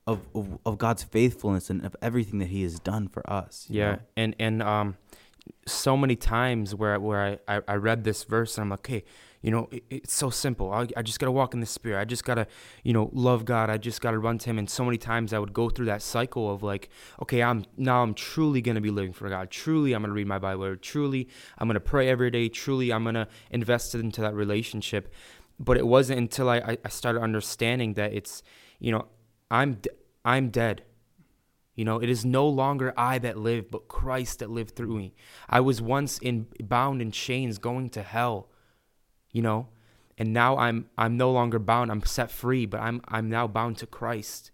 of, 0.07 0.27
of, 0.35 0.59
of 0.65 0.79
God's 0.79 1.03
faithfulness 1.03 1.69
and 1.69 1.85
of 1.85 1.97
everything 2.01 2.39
that 2.39 2.49
He 2.49 2.63
has 2.63 2.79
done 2.79 3.09
for 3.09 3.29
us. 3.29 3.67
Yeah, 3.69 3.93
know? 3.93 3.99
and 4.17 4.37
and 4.39 4.63
um, 4.63 4.97
so 5.67 5.97
many 5.97 6.17
times 6.17 6.75
where 6.75 6.99
where 7.01 7.39
I, 7.49 7.61
I, 7.67 7.75
read 7.75 8.05
this 8.05 8.25
verse 8.25 8.57
and 8.57 8.63
I'm 8.63 8.71
like, 8.71 8.81
okay, 8.81 9.05
you 9.43 9.51
know, 9.51 9.69
it, 9.71 9.85
it's 9.91 10.15
so 10.15 10.31
simple. 10.31 10.73
I, 10.73 10.87
I 10.97 11.03
just 11.03 11.19
gotta 11.19 11.33
walk 11.33 11.55
in 11.55 11.61
the 11.61 11.67
spirit. 11.67 12.01
I 12.01 12.05
just 12.05 12.25
gotta, 12.25 12.47
you 12.85 12.93
know, 12.93 13.11
love 13.13 13.45
God. 13.45 13.71
I 13.71 13.77
just 13.77 14.01
gotta 14.01 14.19
run 14.19 14.39
to 14.39 14.51
Him. 14.51 14.59
And 14.59 14.69
so 14.71 14.85
many 14.85 14.97
times 14.99 15.33
I 15.33 15.39
would 15.39 15.53
go 15.53 15.69
through 15.69 15.87
that 15.87 16.03
cycle 16.03 16.51
of 16.51 16.63
like, 16.63 16.89
okay, 17.23 17.43
I'm 17.43 17.65
now 17.77 18.03
I'm 18.03 18.15
truly 18.15 18.61
gonna 18.61 18.81
be 18.81 18.91
living 18.91 19.13
for 19.13 19.29
God. 19.29 19.51
Truly, 19.51 19.93
I'm 19.93 20.03
gonna 20.03 20.15
read 20.15 20.27
my 20.27 20.39
Bible. 20.39 20.77
Truly, 20.77 21.29
I'm 21.59 21.69
gonna 21.69 21.81
pray 21.81 22.09
every 22.09 22.31
day. 22.31 22.49
Truly, 22.49 22.93
I'm 22.93 23.05
gonna 23.05 23.29
invest 23.51 23.95
into 23.95 24.21
that 24.21 24.35
relationship. 24.35 25.13
But 25.59 25.77
it 25.79 25.87
wasn't 25.87 26.19
until 26.19 26.51
I, 26.51 26.77
I 26.85 26.89
started 26.91 27.23
understanding 27.23 27.95
that 27.95 28.13
it's, 28.13 28.43
you 28.79 28.93
know, 28.93 29.07
I'm 29.51 29.81
I'm 30.25 30.51
dead. 30.51 30.83
You 31.77 31.85
know, 31.85 32.03
it 32.03 32.09
is 32.09 32.25
no 32.25 32.49
longer 32.49 32.95
I 32.97 33.19
that 33.19 33.37
live, 33.37 33.71
but 33.71 33.87
Christ 33.87 34.39
that 34.39 34.51
lived 34.51 34.75
through 34.75 34.97
me. 34.97 35.15
I 35.49 35.61
was 35.61 35.81
once 35.83 36.19
in 36.19 36.47
bound 36.59 37.03
in 37.03 37.11
chains 37.11 37.59
going 37.59 37.91
to 37.91 38.03
hell, 38.03 38.49
you 39.31 39.43
know, 39.43 39.69
and 40.17 40.33
now 40.33 40.57
I'm 40.57 40.89
I'm 40.97 41.19
no 41.19 41.31
longer 41.31 41.59
bound. 41.59 41.91
I'm 41.91 42.03
set 42.05 42.31
free, 42.31 42.65
but 42.65 42.81
I'm 42.81 43.03
I'm 43.07 43.29
now 43.29 43.47
bound 43.47 43.77
to 43.79 43.87
Christ. 43.87 44.51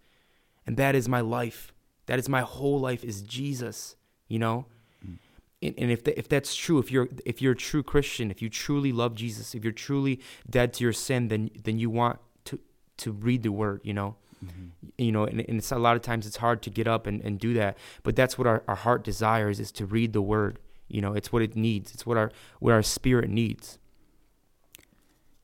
And 0.66 0.76
that 0.76 0.96
is 0.96 1.08
my 1.08 1.20
life. 1.20 1.72
That 2.06 2.18
is 2.18 2.28
my 2.28 2.40
whole 2.40 2.80
life 2.80 3.04
is 3.04 3.22
Jesus, 3.22 3.96
you 4.28 4.40
know? 4.40 4.66
Mm. 5.06 5.18
And, 5.62 5.74
and 5.78 5.90
if 5.92 6.02
the, 6.02 6.18
if 6.18 6.28
that's 6.28 6.56
true, 6.56 6.78
if 6.78 6.90
you're 6.90 7.08
if 7.24 7.40
you're 7.40 7.52
a 7.52 7.56
true 7.56 7.84
Christian, 7.84 8.32
if 8.32 8.42
you 8.42 8.50
truly 8.50 8.90
love 8.90 9.14
Jesus, 9.14 9.54
if 9.54 9.62
you're 9.62 9.72
truly 9.72 10.20
dead 10.50 10.72
to 10.74 10.84
your 10.84 10.92
sin, 10.92 11.28
then 11.28 11.50
then 11.62 11.78
you 11.78 11.88
want 11.88 12.18
to 12.46 12.58
to 12.98 13.12
read 13.12 13.44
the 13.44 13.52
word, 13.52 13.80
you 13.84 13.94
know? 13.94 14.16
Mm-hmm. 14.44 14.68
You 14.98 15.12
know, 15.12 15.24
and, 15.24 15.40
and, 15.40 15.58
it's 15.58 15.72
a 15.72 15.78
lot 15.78 15.96
of 15.96 16.02
times 16.02 16.26
it's 16.26 16.36
hard 16.36 16.62
to 16.62 16.70
get 16.70 16.86
up 16.86 17.06
and, 17.06 17.20
and 17.22 17.38
do 17.38 17.54
that. 17.54 17.78
But 18.02 18.16
that's 18.16 18.36
what 18.36 18.46
our, 18.46 18.62
our 18.66 18.74
heart 18.74 19.04
desires 19.04 19.60
is 19.60 19.72
to 19.72 19.86
read 19.86 20.12
the 20.12 20.22
word. 20.22 20.58
You 20.88 21.00
know, 21.00 21.14
it's 21.14 21.32
what 21.32 21.42
it 21.42 21.56
needs. 21.56 21.94
It's 21.94 22.04
what 22.04 22.16
our 22.16 22.30
what 22.58 22.72
our 22.72 22.82
spirit 22.82 23.30
needs. 23.30 23.78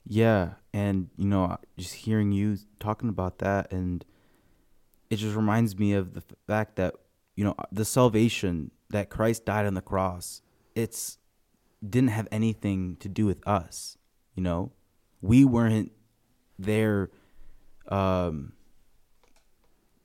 Yeah, 0.06 0.54
and 0.72 1.10
you 1.16 1.26
know, 1.26 1.58
just 1.76 1.94
hearing 1.94 2.32
you 2.32 2.58
talking 2.80 3.08
about 3.08 3.38
that, 3.38 3.72
and 3.72 4.04
it 5.10 5.16
just 5.16 5.36
reminds 5.36 5.78
me 5.78 5.92
of 5.92 6.14
the 6.14 6.22
fact 6.46 6.76
that 6.76 6.94
you 7.36 7.44
know 7.44 7.54
the 7.70 7.84
salvation 7.84 8.70
that 8.90 9.10
Christ 9.10 9.44
died 9.44 9.66
on 9.66 9.74
the 9.74 9.82
cross. 9.82 10.42
It's 10.74 11.18
didn't 11.86 12.10
have 12.10 12.28
anything 12.32 12.96
to 12.96 13.08
do 13.08 13.26
with 13.26 13.46
us. 13.46 13.96
You 14.34 14.42
know, 14.42 14.72
we 15.20 15.44
weren't 15.44 15.92
there. 16.58 17.10
Um, 17.88 18.52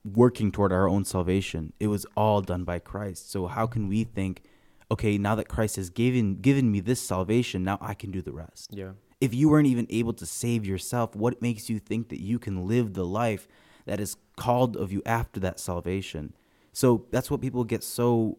working 0.04 0.52
toward 0.52 0.72
our 0.72 0.88
own 0.88 1.04
salvation. 1.04 1.72
It 1.80 1.86
was 1.88 2.06
all 2.16 2.40
done 2.42 2.64
by 2.64 2.78
Christ. 2.78 3.30
So 3.30 3.46
how 3.46 3.66
can 3.66 3.88
we 3.88 4.04
think 4.04 4.42
okay, 4.90 5.16
now 5.18 5.34
that 5.34 5.48
Christ 5.48 5.76
has 5.76 5.90
given 5.90 6.36
given 6.36 6.70
me 6.70 6.80
this 6.80 7.00
salvation, 7.00 7.64
now 7.64 7.78
I 7.80 7.94
can 7.94 8.10
do 8.10 8.22
the 8.22 8.32
rest. 8.32 8.70
Yeah. 8.72 8.92
If 9.20 9.34
you 9.34 9.48
weren't 9.48 9.66
even 9.66 9.86
able 9.90 10.12
to 10.12 10.26
save 10.26 10.66
yourself, 10.66 11.16
what 11.16 11.40
makes 11.40 11.70
you 11.70 11.78
think 11.78 12.10
that 12.10 12.20
you 12.20 12.38
can 12.38 12.68
live 12.68 12.92
the 12.92 13.06
life 13.06 13.48
that 13.86 13.98
is 13.98 14.16
called 14.36 14.76
of 14.76 14.92
you 14.92 15.02
after 15.06 15.40
that 15.40 15.58
salvation? 15.58 16.34
So 16.72 17.06
that's 17.10 17.30
what 17.30 17.40
people 17.40 17.64
get 17.64 17.82
so 17.82 18.38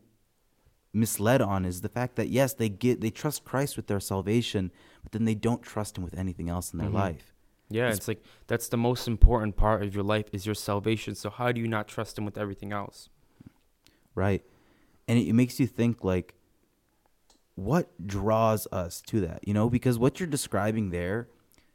misled 0.93 1.41
on 1.41 1.65
is 1.65 1.81
the 1.81 1.89
fact 1.89 2.15
that 2.15 2.29
yes, 2.29 2.53
they 2.53 2.69
get 2.69 3.01
they 3.01 3.10
trust 3.10 3.43
Christ 3.43 3.75
with 3.75 3.88
their 3.88 4.00
salvation, 4.00 4.72
but 5.03 5.12
then 5.12 5.25
they 5.25 5.36
don't 5.36 5.63
trust 5.63 5.98
him 5.98 6.03
with 6.03 6.17
anything 6.17 6.50
else 6.50 6.72
in 6.72 6.79
their 6.79 6.89
Mhm. 6.89 6.93
life. 6.93 7.35
Yeah, 7.69 7.84
It's- 7.86 7.98
it's 7.98 8.07
like 8.07 8.24
that's 8.48 8.67
the 8.67 8.77
most 8.77 9.07
important 9.07 9.55
part 9.55 9.84
of 9.84 9.93
your 9.95 10.03
life 10.03 10.25
is 10.31 10.45
your 10.45 10.55
salvation. 10.55 11.15
So 11.15 11.29
how 11.29 11.51
do 11.51 11.60
you 11.60 11.67
not 11.67 11.88
trust 11.88 12.17
him 12.17 12.25
with 12.25 12.38
everything 12.38 12.72
else? 12.72 13.10
Right. 14.13 14.43
And 15.07 15.17
it, 15.19 15.27
it 15.27 15.34
makes 15.34 15.60
you 15.60 15.67
think 15.67 16.03
like 16.03 16.36
what 17.55 18.05
draws 18.05 18.67
us 18.72 19.01
to 19.03 19.22
that, 19.22 19.48
you 19.48 19.53
know, 19.53 19.69
because 19.69 19.98
what 19.98 20.19
you're 20.19 20.27
describing 20.27 20.89
there, 20.89 21.29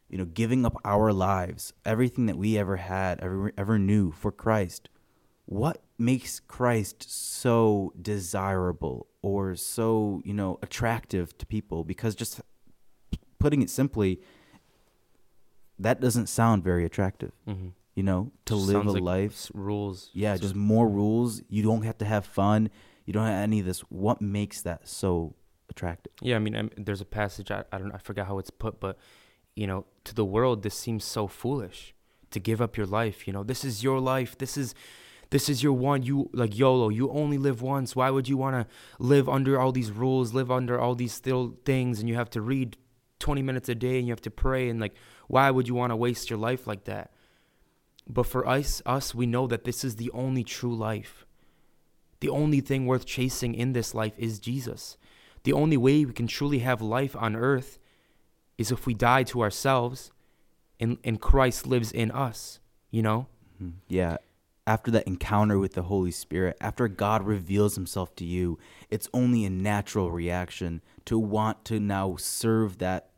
you 0.09 0.19
know, 0.19 0.25
giving 0.25 0.67
up 0.67 0.77
our 0.85 1.13
lives, 1.13 1.73
everything 1.85 2.27
that 2.27 2.37
we 2.37 2.59
ever 2.59 2.77
had, 2.77 3.21
ever 3.21 3.53
ever 3.57 3.79
knew 3.79 4.11
for 4.13 4.31
Christ. 4.31 4.89
What 5.47 5.83
makes 5.99 6.39
Christ 6.39 7.11
so 7.11 7.93
desirable 8.01 9.09
or 9.23 9.57
so, 9.57 10.23
you 10.25 10.33
know, 10.35 10.59
attractive 10.63 11.37
to 11.39 11.47
people 11.47 11.83
because 11.83 12.15
just 12.15 12.41
putting 13.39 13.61
it 13.63 13.71
simply 13.71 14.21
that 15.81 16.01
doesn't 16.01 16.29
sound 16.29 16.63
very 16.65 16.85
attractive, 16.85 17.33
Mm-hmm. 17.49 17.69
you 17.95 18.03
know, 18.03 18.31
to 18.47 18.55
live 18.55 18.87
a 18.87 18.93
life 18.93 19.51
rules. 19.55 20.11
yeah, 20.13 20.37
just 20.37 20.55
more 20.55 20.89
rules. 20.89 21.43
You 21.49 21.63
don't 21.63 21.83
have 21.83 21.99
to 21.99 22.05
have 22.05 22.25
fun. 22.27 22.71
You 23.07 23.13
don't 23.13 23.27
have 23.27 23.43
any 23.43 23.61
of 23.61 23.67
this. 23.67 23.81
What 23.89 24.21
makes 24.21 24.63
that 24.63 24.87
so 24.89 25.35
attractive? 25.69 26.13
Yeah, 26.21 26.37
I 26.37 26.39
mean, 26.39 26.55
um, 26.55 26.71
there's 26.77 27.01
a 27.01 27.05
passage 27.21 27.51
I, 27.51 27.65
I 27.73 27.79
don't 27.79 27.89
know 27.89 27.95
I 27.95 27.99
forgot 27.99 28.27
how 28.27 28.39
it's 28.39 28.51
put, 28.51 28.79
but 28.81 28.97
you 29.57 29.67
know, 29.67 29.85
to 30.05 30.15
the 30.15 30.25
world 30.25 30.63
this 30.63 30.75
seems 30.77 31.05
so 31.05 31.27
foolish 31.27 31.95
to 32.31 32.39
give 32.39 32.61
up 32.61 32.77
your 32.77 32.87
life. 32.87 33.27
You 33.27 33.33
know, 33.33 33.43
this 33.43 33.65
is 33.65 33.83
your 33.83 33.99
life. 34.01 34.39
This 34.39 34.57
is 34.57 34.75
this 35.31 35.49
is 35.49 35.63
your 35.63 35.73
one. 35.73 36.03
You 36.03 36.29
like 36.33 36.57
YOLO. 36.59 36.89
You 36.89 37.11
only 37.11 37.39
live 37.39 37.63
once. 37.63 37.97
Why 37.97 38.11
would 38.11 38.29
you 38.29 38.37
want 38.37 38.55
to 38.57 38.67
live 39.15 39.29
under 39.29 39.59
all 39.61 39.73
these 39.73 39.91
rules, 39.91 40.33
live 40.35 40.51
under 40.51 40.79
all 40.79 40.95
these 40.95 41.21
little 41.25 41.57
things, 41.65 42.01
and 42.01 42.09
you 42.09 42.15
have 42.17 42.31
to 42.31 42.41
read 42.41 42.77
20 43.21 43.43
minutes 43.43 43.69
a 43.69 43.75
day 43.75 43.99
and 43.99 44.07
you 44.09 44.13
have 44.13 44.23
to 44.23 44.31
pray 44.31 44.69
and 44.71 44.81
like, 44.81 44.95
why 45.31 45.49
would 45.49 45.69
you 45.69 45.77
want 45.77 45.93
to 45.93 45.97
waste 45.97 46.29
your 46.29 46.41
life 46.41 46.67
like 46.67 46.85
that? 46.85 47.13
But 48.05 48.27
for 48.27 48.49
us, 48.49 48.83
us, 48.85 49.15
we 49.15 49.27
know 49.27 49.47
that 49.47 49.63
this 49.63 49.85
is 49.85 49.95
the 49.95 50.11
only 50.11 50.43
true 50.43 50.75
life. 50.75 51.25
The 52.19 52.29
only 52.29 52.61
thing 52.61 52.85
worth 52.85 53.07
chasing 53.07 53.55
in 53.55 53.73
this 53.73 53.95
life 53.95 54.15
is 54.19 54.41
Jesus. 54.41 54.97
The 55.45 55.53
only 55.53 55.77
way 55.77 56.05
we 56.05 56.13
can 56.13 56.27
truly 56.27 56.59
have 56.59 56.83
life 56.83 57.15
on 57.15 57.37
earth 57.37 57.79
is 58.59 58.73
if 58.73 58.87
we 58.87 58.93
die 58.93 59.23
to 59.23 59.41
ourselves 59.41 60.11
and, 60.81 60.99
and 61.05 61.21
Christ 61.21 61.65
lives 61.65 61.93
in 61.93 62.11
us, 62.11 62.59
you 62.91 63.01
know? 63.01 63.29
Mhm. 63.63 63.75
Yeah. 63.87 64.17
After 64.67 64.91
that 64.91 65.07
encounter 65.07 65.61
with 65.61 65.75
the 65.75 65.83
Holy 65.83 66.11
Spirit, 66.11 66.57
after 66.61 66.89
God 66.89 67.25
reveals 67.25 67.77
himself 67.77 68.17
to 68.17 68.25
you, 68.25 68.59
it's 68.91 69.09
only 69.15 69.45
a 69.45 69.51
natural 69.51 70.11
reaction 70.11 70.83
to 71.05 71.17
want 71.21 71.65
to 71.67 71.79
now 71.79 72.17
serve 72.17 72.79
that 72.79 73.10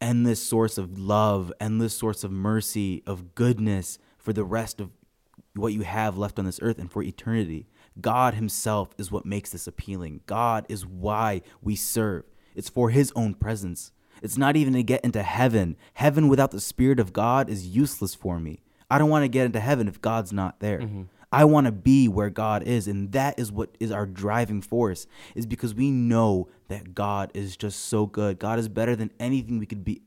endless 0.00 0.42
source 0.42 0.78
of 0.78 0.98
love, 0.98 1.52
endless 1.60 1.96
source 1.96 2.24
of 2.24 2.30
mercy, 2.30 3.02
of 3.06 3.34
goodness 3.34 3.98
for 4.18 4.32
the 4.32 4.44
rest 4.44 4.80
of 4.80 4.90
what 5.54 5.72
you 5.72 5.82
have 5.82 6.18
left 6.18 6.38
on 6.38 6.44
this 6.44 6.58
earth 6.62 6.78
and 6.78 6.90
for 6.90 7.02
eternity. 7.02 7.66
God 8.00 8.34
Himself 8.34 8.90
is 8.98 9.10
what 9.10 9.26
makes 9.26 9.50
this 9.50 9.66
appealing. 9.66 10.20
God 10.26 10.66
is 10.68 10.84
why 10.84 11.42
we 11.62 11.76
serve. 11.76 12.24
It's 12.54 12.68
for 12.68 12.90
His 12.90 13.12
own 13.14 13.34
presence. 13.34 13.92
It's 14.22 14.38
not 14.38 14.56
even 14.56 14.72
to 14.74 14.82
get 14.82 15.04
into 15.04 15.22
heaven. 15.22 15.76
Heaven 15.94 16.28
without 16.28 16.50
the 16.50 16.60
Spirit 16.60 16.98
of 16.98 17.12
God 17.12 17.48
is 17.48 17.66
useless 17.66 18.14
for 18.14 18.40
me. 18.40 18.62
I 18.90 18.98
don't 18.98 19.10
want 19.10 19.24
to 19.24 19.28
get 19.28 19.46
into 19.46 19.60
heaven 19.60 19.88
if 19.88 20.00
God's 20.00 20.32
not 20.32 20.60
there. 20.60 20.80
Mm-hmm. 20.80 21.02
I 21.34 21.44
want 21.44 21.66
to 21.66 21.72
be 21.72 22.08
where 22.08 22.30
God 22.30 22.62
is, 22.62 22.88
and 22.88 23.12
that 23.12 23.38
is 23.38 23.52
what 23.52 23.76
is 23.80 23.90
our 23.90 24.06
driving 24.06 24.62
force. 24.62 25.06
Is 25.34 25.46
because 25.46 25.74
we 25.74 25.90
know 25.90 26.48
that 26.68 26.94
God 26.94 27.30
is 27.34 27.56
just 27.56 27.80
so 27.86 28.06
good. 28.06 28.38
God 28.38 28.58
is 28.58 28.68
better 28.68 28.96
than 28.96 29.10
anything 29.18 29.58
we 29.58 29.66
could 29.66 29.84
be 29.84 30.02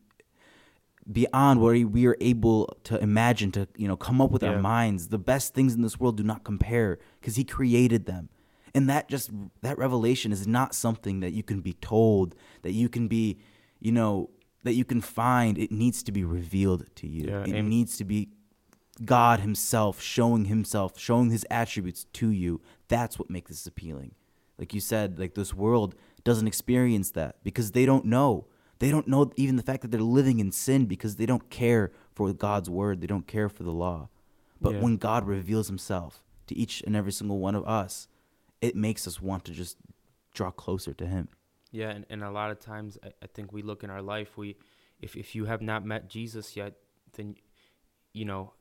beyond 1.12 1.62
what 1.62 1.72
we 1.72 2.06
are 2.06 2.18
able 2.20 2.78
to 2.84 3.00
imagine 3.00 3.52
to 3.52 3.68
you 3.78 3.88
know 3.88 3.96
come 3.96 4.20
up 4.20 4.32
with 4.32 4.44
our 4.44 4.60
minds 4.62 5.08
the 5.08 5.18
best 5.18 5.54
things 5.54 5.74
in 5.74 5.82
this 5.82 6.00
world 6.00 6.18
do 6.18 6.24
not 6.24 6.44
compare 6.44 7.00
because 7.20 7.38
he 7.38 7.46
created 7.46 8.06
them 8.06 8.28
and 8.76 8.90
that 8.90 9.08
just 9.08 9.32
that 9.62 9.78
revelation 9.78 10.34
is 10.34 10.46
not 10.46 10.76
something 10.76 11.22
that 11.22 11.32
you 11.32 11.44
can 11.44 11.62
be 11.62 11.74
told 11.74 12.36
that 12.62 12.74
you 12.74 12.90
can 12.90 13.08
be 13.08 13.38
you 13.80 13.92
know 13.92 14.30
that 14.64 14.74
you 14.74 14.84
can 14.84 15.00
find 15.00 15.58
it 15.58 15.72
needs 15.72 16.04
to 16.04 16.12
be 16.12 16.26
revealed 16.26 16.86
to 16.96 17.08
you 17.08 17.28
Yeah, 17.30 17.44
it 17.44 17.62
needs 17.64 17.96
to 17.98 18.04
be 18.04 18.28
god 19.06 19.40
himself 19.42 20.02
showing 20.02 20.46
himself 20.46 20.98
showing 20.98 21.30
his 21.30 21.46
attributes 21.52 22.06
to 22.14 22.30
you 22.30 22.62
that's 22.88 23.20
what 23.20 23.30
makes 23.30 23.50
this 23.50 23.68
appealing 23.68 24.14
like 24.58 24.74
you 24.74 24.80
said 24.80 25.20
like 25.20 25.36
this 25.36 25.54
world 25.54 25.96
doesn't 26.24 26.48
experience 26.48 27.12
that 27.12 27.36
because 27.44 27.72
they 27.72 27.86
don't 27.86 28.06
know 28.06 28.48
they 28.80 28.92
don't 28.92 29.08
know 29.08 29.32
even 29.36 29.56
the 29.56 29.64
fact 29.64 29.82
that 29.82 29.92
they're 29.92 30.02
living 30.02 30.40
in 30.40 30.52
sin 30.52 30.86
because 30.86 31.16
they 31.16 31.26
don't 31.26 31.50
care 31.50 31.92
for 32.14 32.32
God's 32.32 32.70
word. 32.70 33.02
They 33.02 33.08
don't 33.08 33.26
care 33.26 33.50
for 33.50 33.64
the 33.64 33.72
law. 33.72 34.10
But 34.62 34.76
Yeah. 34.76 34.82
when 34.82 34.98
God 34.98 35.26
reveals 35.26 35.68
himself 35.68 36.24
to 36.48 36.56
each 36.56 36.84
and 36.86 36.96
every 36.96 37.12
single 37.12 37.40
one 37.40 37.56
of 37.56 37.68
us, 37.68 38.08
it 38.62 38.76
makes 38.76 39.08
us 39.08 39.22
want 39.22 39.46
to 39.46 39.52
just 39.52 39.78
draw 40.34 40.52
closer 40.52 40.94
to 40.94 41.08
him. 41.08 41.30
Yeah, 41.72 41.90
and, 41.90 42.06
and 42.10 42.24
a 42.24 42.30
lot 42.32 42.52
of 42.52 42.60
times 42.60 42.98
I, 43.04 43.14
I 43.24 43.28
think 43.28 43.52
we 43.52 43.62
look 43.64 43.84
in 43.84 43.90
our 43.90 44.02
life, 44.02 44.38
we 44.38 44.58
if 45.00 45.16
if 45.16 45.34
you 45.36 45.46
have 45.46 45.62
not 45.62 45.84
met 45.86 46.08
Jesus 46.08 46.56
yet, 46.56 46.74
then 47.14 47.36
you 48.14 48.26
know 48.26 48.54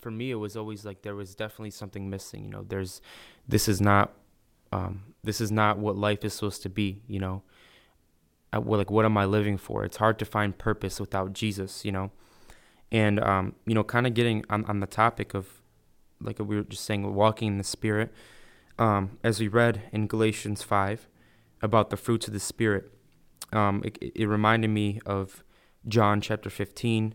for 0.00 0.10
me 0.10 0.30
it 0.30 0.36
was 0.36 0.56
always 0.56 0.84
like 0.84 1.02
there 1.02 1.14
was 1.14 1.34
definitely 1.34 1.70
something 1.70 2.08
missing, 2.10 2.44
you 2.44 2.50
know. 2.50 2.64
There's 2.66 3.00
this 3.48 3.68
is 3.68 3.80
not 3.80 4.12
um 4.72 5.14
this 5.22 5.40
is 5.40 5.50
not 5.50 5.78
what 5.78 5.96
life 5.96 6.24
is 6.24 6.34
supposed 6.34 6.62
to 6.62 6.68
be, 6.70 7.02
you 7.06 7.20
know. 7.20 7.42
I, 8.52 8.58
well, 8.58 8.78
like 8.78 8.90
what 8.90 9.04
am 9.04 9.16
I 9.16 9.24
living 9.24 9.58
for? 9.58 9.84
It's 9.84 9.98
hard 9.98 10.18
to 10.18 10.24
find 10.24 10.56
purpose 10.56 10.98
without 10.98 11.32
Jesus, 11.32 11.84
you 11.84 11.92
know. 11.92 12.10
And 12.92 13.20
um, 13.20 13.54
you 13.66 13.74
know, 13.74 13.84
kind 13.84 14.06
of 14.06 14.14
getting 14.14 14.44
on 14.50 14.64
on 14.64 14.80
the 14.80 14.86
topic 14.86 15.34
of 15.34 15.62
like 16.20 16.38
we 16.38 16.56
were 16.56 16.62
just 16.62 16.84
saying 16.84 17.14
walking 17.14 17.48
in 17.48 17.58
the 17.58 17.64
spirit 17.64 18.12
um, 18.80 19.18
as 19.22 19.38
we 19.38 19.46
read 19.46 19.82
in 19.92 20.06
Galatians 20.06 20.62
5 20.62 21.06
about 21.60 21.90
the 21.90 21.98
fruits 21.98 22.26
of 22.26 22.32
the 22.32 22.40
Spirit, 22.40 22.90
um, 23.52 23.82
it, 23.84 23.98
it 24.00 24.26
reminded 24.26 24.68
me 24.68 25.00
of 25.04 25.44
John 25.86 26.22
chapter 26.22 26.48
15 26.48 27.14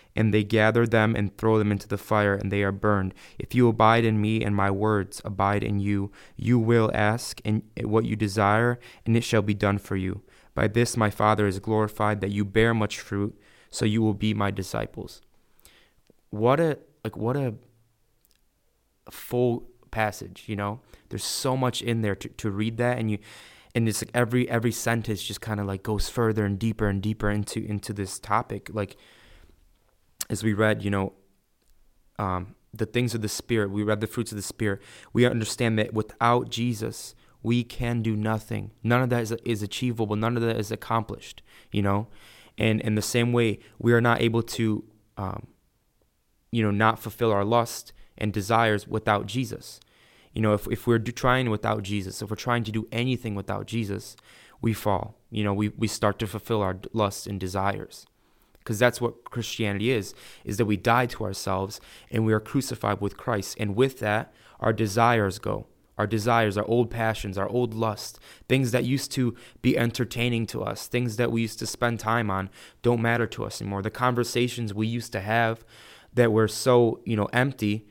and 0.15 0.33
they 0.33 0.43
gather 0.43 0.85
them 0.85 1.15
and 1.15 1.37
throw 1.37 1.57
them 1.57 1.71
into 1.71 1.87
the 1.87 1.97
fire, 1.97 2.35
and 2.35 2.51
they 2.51 2.63
are 2.63 2.71
burned. 2.71 3.13
If 3.39 3.55
you 3.55 3.67
abide 3.67 4.05
in 4.05 4.21
me 4.21 4.43
and 4.43 4.55
my 4.55 4.71
words 4.71 5.21
abide 5.23 5.63
in 5.63 5.79
you, 5.79 6.11
you 6.35 6.59
will 6.59 6.91
ask 6.93 7.41
and 7.45 7.63
what 7.81 8.05
you 8.05 8.15
desire, 8.15 8.79
and 9.05 9.15
it 9.15 9.23
shall 9.23 9.41
be 9.41 9.53
done 9.53 9.77
for 9.77 9.95
you. 9.95 10.21
By 10.53 10.67
this 10.67 10.97
my 10.97 11.09
Father 11.09 11.47
is 11.47 11.59
glorified 11.59 12.21
that 12.21 12.31
you 12.31 12.43
bear 12.43 12.73
much 12.73 12.99
fruit, 12.99 13.39
so 13.69 13.85
you 13.85 14.01
will 14.01 14.13
be 14.13 14.33
my 14.33 14.51
disciples. 14.51 15.21
What 16.29 16.59
a 16.59 16.79
like 17.03 17.17
what 17.17 17.37
a 17.37 17.55
full 19.09 19.69
passage, 19.91 20.43
you 20.47 20.55
know? 20.55 20.79
There's 21.09 21.23
so 21.23 21.57
much 21.57 21.81
in 21.81 22.01
there 22.01 22.15
to, 22.15 22.29
to 22.29 22.51
read 22.51 22.77
that 22.77 22.97
and 22.97 23.11
you 23.11 23.19
and 23.73 23.87
it's 23.87 24.03
like 24.03 24.11
every 24.13 24.49
every 24.49 24.71
sentence 24.71 25.23
just 25.23 25.41
kind 25.41 25.59
of 25.59 25.65
like 25.65 25.83
goes 25.83 26.09
further 26.09 26.45
and 26.45 26.59
deeper 26.59 26.87
and 26.87 27.01
deeper 27.01 27.29
into 27.29 27.63
into 27.65 27.93
this 27.93 28.19
topic 28.19 28.69
like 28.73 28.97
as 30.29 30.43
we 30.43 30.53
read 30.53 30.83
you 30.83 30.89
know 30.89 31.13
um 32.19 32.55
the 32.73 32.85
things 32.85 33.13
of 33.13 33.21
the 33.21 33.27
spirit. 33.27 33.69
We 33.69 33.83
read 33.83 33.99
the 33.99 34.07
fruits 34.07 34.31
of 34.31 34.37
the 34.37 34.41
spirit. 34.41 34.81
We 35.11 35.25
understand 35.25 35.77
that 35.79 35.93
without 35.93 36.49
jesus 36.49 37.15
we 37.43 37.63
can 37.63 38.01
do 38.03 38.15
nothing. 38.15 38.69
None 38.83 39.01
of 39.01 39.09
that 39.09 39.23
is, 39.23 39.31
is 39.43 39.63
achievable. 39.63 40.15
None 40.15 40.37
of 40.37 40.43
that 40.43 40.57
is 40.57 40.71
accomplished 40.71 41.41
you 41.71 41.81
know? 41.81 42.07
And 42.57 42.81
in 42.81 42.95
the 42.95 43.01
same 43.01 43.33
way 43.33 43.59
we 43.79 43.93
are 43.93 44.01
not 44.01 44.21
able 44.21 44.43
to 44.43 44.83
um 45.17 45.47
you 46.51 46.63
know 46.63 46.71
not 46.71 46.99
fulfill 46.99 47.31
our 47.31 47.45
lust 47.45 47.93
and 48.17 48.31
desires 48.31 48.87
without 48.87 49.25
jesus. 49.25 49.79
You 50.33 50.41
know, 50.41 50.53
if 50.53 50.67
if 50.67 50.87
we're 50.87 50.99
do, 50.99 51.11
trying 51.11 51.49
without 51.49 51.83
Jesus, 51.83 52.21
if 52.21 52.29
we're 52.29 52.35
trying 52.37 52.63
to 52.63 52.71
do 52.71 52.87
anything 52.91 53.35
without 53.35 53.65
Jesus, 53.65 54.15
we 54.61 54.73
fall. 54.73 55.19
You 55.29 55.43
know, 55.43 55.53
we 55.53 55.69
we 55.69 55.87
start 55.87 56.19
to 56.19 56.27
fulfill 56.27 56.61
our 56.61 56.77
lusts 56.93 57.27
and 57.27 57.39
desires 57.39 58.05
because 58.63 58.79
that's 58.79 59.01
what 59.01 59.25
Christianity 59.25 59.91
is 59.91 60.13
is 60.43 60.57
that 60.57 60.65
we 60.65 60.77
die 60.77 61.05
to 61.07 61.23
ourselves 61.23 61.81
and 62.09 62.25
we 62.25 62.33
are 62.33 62.39
crucified 62.39 63.01
with 63.01 63.17
Christ. 63.17 63.57
And 63.59 63.75
with 63.75 63.99
that 63.99 64.33
our 64.59 64.73
desires 64.73 65.39
go. 65.39 65.67
Our 65.97 66.07
desires 66.07 66.57
our 66.57 66.65
old 66.65 66.89
passions 66.89 67.37
our 67.37 67.49
old 67.49 67.73
lust 67.73 68.19
things 68.47 68.71
that 68.71 68.85
used 68.85 69.11
to 69.11 69.35
be 69.61 69.77
entertaining 69.77 70.47
to 70.47 70.63
us 70.63 70.87
things 70.87 71.17
that 71.17 71.31
we 71.31 71.41
used 71.41 71.59
to 71.59 71.67
spend 71.67 71.99
time 71.99 72.31
on 72.31 72.49
don't 72.81 73.01
matter 73.01 73.27
to 73.27 73.45
us 73.45 73.61
anymore. 73.61 73.81
The 73.83 73.91
conversations 73.91 74.73
we 74.73 74.87
used 74.87 75.11
to 75.11 75.21
have 75.21 75.63
that 76.13 76.31
were 76.31 76.47
so 76.47 77.01
you 77.05 77.15
know 77.15 77.29
empty 77.33 77.85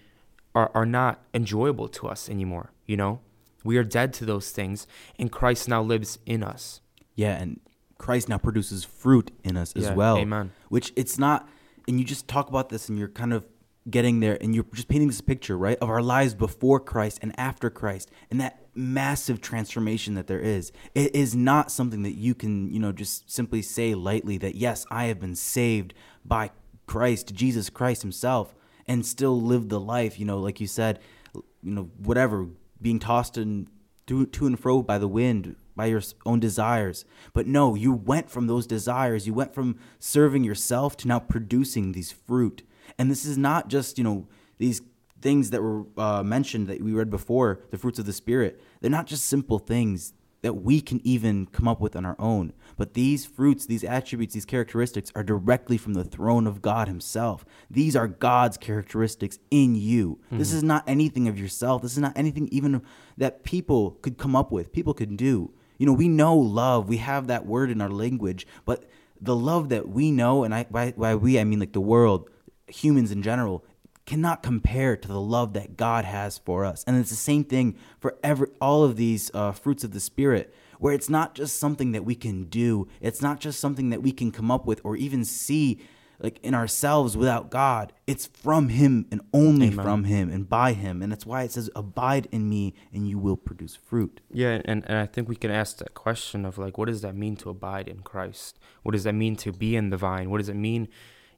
are, 0.56 0.72
are 0.74 0.86
not 0.86 1.22
enjoyable 1.34 1.86
to 1.88 2.08
us 2.08 2.28
anymore 2.28 2.72
you 2.90 2.96
know? 2.96 3.20
We 3.62 3.76
are 3.76 3.84
dead 3.84 4.12
to 4.14 4.24
those 4.24 4.50
things 4.50 4.86
and 5.18 5.30
Christ 5.30 5.68
now 5.68 5.82
lives 5.82 6.18
in 6.26 6.42
us. 6.42 6.80
Yeah 7.14 7.36
and 7.36 7.60
Christ 8.00 8.28
now 8.30 8.38
produces 8.38 8.82
fruit 8.82 9.30
in 9.44 9.56
us 9.58 9.74
as 9.76 9.84
Yeah, 9.84 9.94
well. 9.94 10.16
amen. 10.16 10.52
Which 10.70 10.92
it's 10.96 11.18
not, 11.18 11.46
and 11.86 12.00
you 12.00 12.04
just 12.04 12.26
talk 12.26 12.48
about 12.48 12.70
this 12.70 12.88
and 12.88 12.98
you're 12.98 13.08
kind 13.08 13.34
of 13.34 13.46
getting 13.88 14.20
there 14.20 14.38
and 14.40 14.54
you're 14.54 14.64
just 14.74 14.88
painting 14.88 15.08
this 15.08 15.20
picture, 15.20 15.56
right, 15.56 15.76
of 15.80 15.90
our 15.90 16.02
lives 16.02 16.34
before 16.34 16.80
Christ 16.80 17.18
and 17.22 17.38
after 17.38 17.68
Christ 17.68 18.10
and 18.30 18.40
that 18.40 18.66
massive 18.74 19.42
transformation 19.42 20.14
that 20.14 20.26
there 20.28 20.40
is. 20.40 20.72
It 20.94 21.14
is 21.14 21.34
not 21.34 21.70
something 21.70 22.02
that 22.02 22.14
you 22.16 22.34
can, 22.34 22.72
you 22.72 22.78
know, 22.80 22.90
just 22.90 23.30
simply 23.30 23.60
say 23.60 23.94
lightly 23.94 24.38
that, 24.38 24.54
yes, 24.54 24.86
I 24.90 25.04
have 25.04 25.20
been 25.20 25.36
saved 25.36 25.92
by 26.24 26.52
Christ, 26.86 27.34
Jesus 27.34 27.68
Christ 27.68 28.00
Himself, 28.00 28.54
and 28.86 29.04
still 29.04 29.40
live 29.40 29.68
the 29.68 29.78
life, 29.78 30.18
you 30.18 30.24
know, 30.24 30.38
like 30.38 30.58
you 30.58 30.66
said, 30.66 31.00
you 31.34 31.44
know, 31.62 31.90
whatever, 31.98 32.46
being 32.80 32.98
tossed 32.98 33.36
and 33.36 33.68
to, 34.06 34.24
to 34.26 34.46
and 34.46 34.58
fro 34.58 34.82
by 34.82 34.96
the 34.98 35.06
wind, 35.06 35.54
by 35.76 35.86
your 35.86 36.02
own 36.26 36.40
desires. 36.40 37.04
But 37.32 37.46
no, 37.46 37.74
you 37.74 37.92
went 37.92 38.30
from 38.30 38.46
those 38.46 38.66
desires, 38.66 39.26
you 39.26 39.34
went 39.34 39.54
from 39.54 39.78
serving 39.98 40.44
yourself 40.44 40.96
to 40.98 41.08
now 41.08 41.18
producing 41.18 41.92
these 41.92 42.12
fruit. 42.12 42.62
And 42.98 43.10
this 43.10 43.24
is 43.24 43.38
not 43.38 43.68
just, 43.68 43.98
you 43.98 44.04
know, 44.04 44.28
these 44.58 44.82
things 45.20 45.50
that 45.50 45.62
were 45.62 45.84
uh, 45.96 46.22
mentioned 46.22 46.66
that 46.68 46.82
we 46.82 46.92
read 46.92 47.10
before, 47.10 47.60
the 47.70 47.78
fruits 47.78 47.98
of 47.98 48.06
the 48.06 48.12
Spirit. 48.12 48.60
They're 48.80 48.90
not 48.90 49.06
just 49.06 49.26
simple 49.26 49.58
things 49.58 50.14
that 50.42 50.54
we 50.54 50.80
can 50.80 51.06
even 51.06 51.46
come 51.46 51.68
up 51.68 51.80
with 51.80 51.94
on 51.94 52.06
our 52.06 52.16
own. 52.18 52.52
But 52.76 52.94
these 52.94 53.26
fruits, 53.26 53.66
these 53.66 53.84
attributes, 53.84 54.32
these 54.32 54.46
characteristics 54.46 55.12
are 55.14 55.22
directly 55.22 55.76
from 55.76 55.92
the 55.94 56.04
throne 56.04 56.46
of 56.46 56.62
God 56.62 56.88
Himself. 56.88 57.44
These 57.70 57.94
are 57.94 58.08
God's 58.08 58.56
characteristics 58.56 59.38
in 59.50 59.74
you. 59.74 60.18
This 60.30 60.52
is 60.52 60.62
not 60.62 60.84
anything 60.86 61.28
of 61.28 61.38
yourself. 61.38 61.82
This 61.82 61.92
is 61.92 61.98
not 61.98 62.16
anything 62.16 62.48
even 62.50 62.82
that 63.18 63.44
people 63.44 63.92
could 64.02 64.16
come 64.16 64.34
up 64.34 64.50
with, 64.50 64.72
people 64.72 64.94
could 64.94 65.16
do. 65.16 65.52
You 65.80 65.86
know, 65.86 65.94
we 65.94 66.08
know 66.08 66.36
love, 66.36 66.90
we 66.90 66.98
have 66.98 67.28
that 67.28 67.46
word 67.46 67.70
in 67.70 67.80
our 67.80 67.88
language, 67.88 68.46
but 68.66 68.84
the 69.18 69.34
love 69.34 69.70
that 69.70 69.88
we 69.88 70.10
know, 70.10 70.44
and 70.44 70.54
I, 70.54 70.64
by, 70.64 70.92
by 70.92 71.14
we, 71.14 71.38
I 71.38 71.44
mean 71.44 71.58
like 71.58 71.72
the 71.72 71.80
world, 71.80 72.28
humans 72.66 73.10
in 73.10 73.22
general, 73.22 73.64
cannot 74.04 74.42
compare 74.42 74.94
to 74.94 75.08
the 75.08 75.18
love 75.18 75.54
that 75.54 75.78
God 75.78 76.04
has 76.04 76.36
for 76.36 76.66
us. 76.66 76.84
And 76.86 76.98
it's 76.98 77.08
the 77.08 77.16
same 77.16 77.44
thing 77.44 77.78
for 77.98 78.18
every 78.22 78.48
all 78.60 78.84
of 78.84 78.96
these 78.96 79.30
uh, 79.32 79.52
fruits 79.52 79.82
of 79.82 79.92
the 79.92 80.00
spirit, 80.00 80.54
where 80.80 80.92
it's 80.92 81.08
not 81.08 81.34
just 81.34 81.58
something 81.58 81.92
that 81.92 82.04
we 82.04 82.14
can 82.14 82.44
do, 82.44 82.86
it's 83.00 83.22
not 83.22 83.40
just 83.40 83.58
something 83.58 83.88
that 83.88 84.02
we 84.02 84.12
can 84.12 84.30
come 84.30 84.50
up 84.50 84.66
with 84.66 84.82
or 84.84 84.96
even 84.96 85.24
see 85.24 85.80
like 86.20 86.38
in 86.42 86.54
ourselves 86.54 87.16
without 87.16 87.50
God. 87.50 87.92
It's 88.06 88.26
from 88.26 88.68
him 88.68 89.06
and 89.10 89.22
only 89.32 89.68
Amen. 89.68 89.84
from 89.84 90.04
him 90.04 90.30
and 90.30 90.48
by 90.48 90.74
him. 90.74 91.02
And 91.02 91.10
that's 91.10 91.24
why 91.24 91.42
it 91.42 91.52
says 91.52 91.70
abide 91.74 92.28
in 92.30 92.48
me 92.48 92.74
and 92.92 93.08
you 93.08 93.18
will 93.18 93.36
produce 93.36 93.74
fruit. 93.74 94.20
Yeah, 94.30 94.60
and, 94.64 94.84
and 94.86 94.98
I 94.98 95.06
think 95.06 95.28
we 95.28 95.36
can 95.36 95.50
ask 95.50 95.78
that 95.78 95.94
question 95.94 96.44
of 96.44 96.58
like, 96.58 96.76
what 96.76 96.88
does 96.88 97.00
that 97.02 97.14
mean 97.14 97.36
to 97.36 97.50
abide 97.50 97.88
in 97.88 98.00
Christ? 98.00 98.58
What 98.82 98.92
does 98.92 99.04
that 99.04 99.14
mean 99.14 99.36
to 99.36 99.52
be 99.52 99.76
in 99.76 99.90
the 99.90 99.96
vine? 99.96 100.30
What 100.30 100.38
does 100.38 100.48
it 100.48 100.56
mean, 100.56 100.88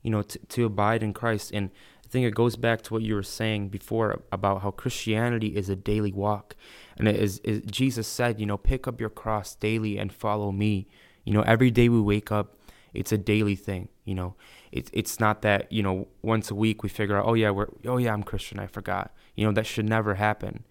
you 0.02 0.10
know, 0.10 0.22
to, 0.22 0.38
to 0.38 0.64
abide 0.64 1.02
in 1.02 1.12
Christ? 1.12 1.52
And 1.52 1.70
I 2.04 2.08
think 2.08 2.26
it 2.26 2.34
goes 2.34 2.56
back 2.56 2.82
to 2.82 2.94
what 2.94 3.02
you 3.02 3.14
were 3.14 3.22
saying 3.22 3.68
before 3.68 4.22
about 4.32 4.62
how 4.62 4.72
Christianity 4.72 5.56
is 5.56 5.68
a 5.68 5.76
daily 5.76 6.12
walk. 6.12 6.56
And 6.96 7.06
it 7.06 7.16
is, 7.16 7.38
is 7.38 7.62
Jesus 7.70 8.08
said, 8.08 8.40
you 8.40 8.46
know, 8.46 8.58
pick 8.58 8.88
up 8.88 9.00
your 9.00 9.10
cross 9.10 9.54
daily 9.54 9.96
and 9.96 10.12
follow 10.12 10.52
me. 10.52 10.88
You 11.24 11.32
know, 11.32 11.42
every 11.42 11.70
day 11.70 11.88
we 11.88 12.00
wake 12.00 12.32
up, 12.32 12.56
it's 12.94 13.12
a 13.12 13.18
daily 13.18 13.56
thing, 13.56 13.88
you 14.04 14.14
know. 14.14 14.34
It's 14.70 14.90
it's 14.92 15.20
not 15.20 15.42
that, 15.42 15.70
you 15.72 15.82
know, 15.82 16.08
once 16.22 16.50
a 16.50 16.54
week 16.54 16.82
we 16.82 16.88
figure 16.88 17.16
out, 17.18 17.26
oh 17.26 17.34
yeah, 17.34 17.50
we're 17.50 17.68
oh 17.86 17.96
yeah, 17.98 18.12
I'm 18.12 18.22
Christian, 18.22 18.58
I 18.58 18.66
forgot. 18.66 19.12
You 19.36 19.46
know, 19.46 19.52
that 19.52 19.66
should 19.66 19.88
never 19.88 20.14
happen. 20.14 20.64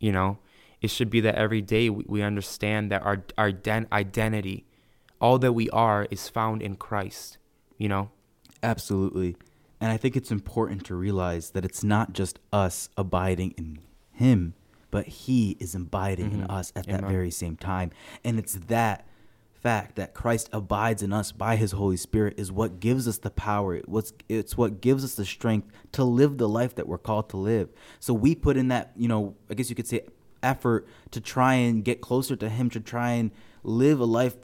You 0.00 0.12
know, 0.12 0.38
it 0.82 0.88
should 0.90 1.10
be 1.10 1.20
that 1.20 1.34
every 1.36 1.62
day 1.62 1.88
we, 1.90 2.04
we 2.06 2.22
understand 2.22 2.90
that 2.90 3.02
our 3.02 3.24
our 3.38 3.52
den- 3.52 3.88
identity, 3.92 4.64
all 5.20 5.38
that 5.38 5.52
we 5.52 5.68
are, 5.70 6.06
is 6.10 6.28
found 6.28 6.62
in 6.62 6.76
Christ. 6.76 7.38
You 7.78 7.88
know. 7.88 8.10
Absolutely. 8.62 9.36
And 9.80 9.92
I 9.92 9.96
think 9.98 10.16
it's 10.16 10.30
important 10.30 10.86
to 10.86 10.94
realize 10.94 11.50
that 11.50 11.64
it's 11.64 11.84
not 11.84 12.12
just 12.14 12.38
us 12.52 12.88
abiding 12.96 13.52
in 13.58 13.78
Him, 14.12 14.54
but 14.90 15.06
He 15.06 15.56
is 15.60 15.74
abiding 15.74 16.32
in 16.32 16.40
Mhm. 16.42 16.50
us 16.50 16.72
at 16.74 16.86
that 16.86 17.02
very 17.04 17.30
same 17.30 17.56
time. 17.56 17.90
And 18.24 18.38
it's 18.38 18.54
that 18.68 19.06
fact 19.64 19.96
that 19.96 20.12
Christ 20.12 20.48
abides 20.52 21.02
in 21.02 21.10
us 21.12 21.32
by 21.32 21.56
His 21.56 21.72
Holy 21.72 21.96
Spirit 21.96 22.34
is 22.36 22.52
what 22.52 22.78
gives 22.80 23.08
us 23.08 23.16
the 23.18 23.30
power. 23.30 23.78
What's 23.86 24.12
it's 24.28 24.56
what 24.56 24.80
gives 24.82 25.02
us 25.04 25.14
the 25.14 25.24
strength 25.24 25.68
to 25.92 26.04
live 26.04 26.36
the 26.38 26.48
life 26.48 26.74
that 26.76 26.86
we're 26.86 26.98
called 26.98 27.30
to 27.30 27.38
live. 27.38 27.70
So 27.98 28.12
we 28.12 28.34
put 28.34 28.56
in 28.58 28.68
that, 28.68 28.92
you 28.94 29.08
know, 29.08 29.34
I 29.50 29.54
guess 29.54 29.70
you 29.70 29.74
could 29.76 29.88
say 29.88 30.02
effort 30.42 30.86
to 31.12 31.20
try 31.20 31.54
and 31.54 31.82
get 31.82 32.02
closer 32.02 32.36
to 32.36 32.48
Him, 32.50 32.68
to 32.70 32.80
try 32.80 33.12
and 33.12 33.30
live 33.62 33.98
a 34.00 34.04
life 34.04 34.36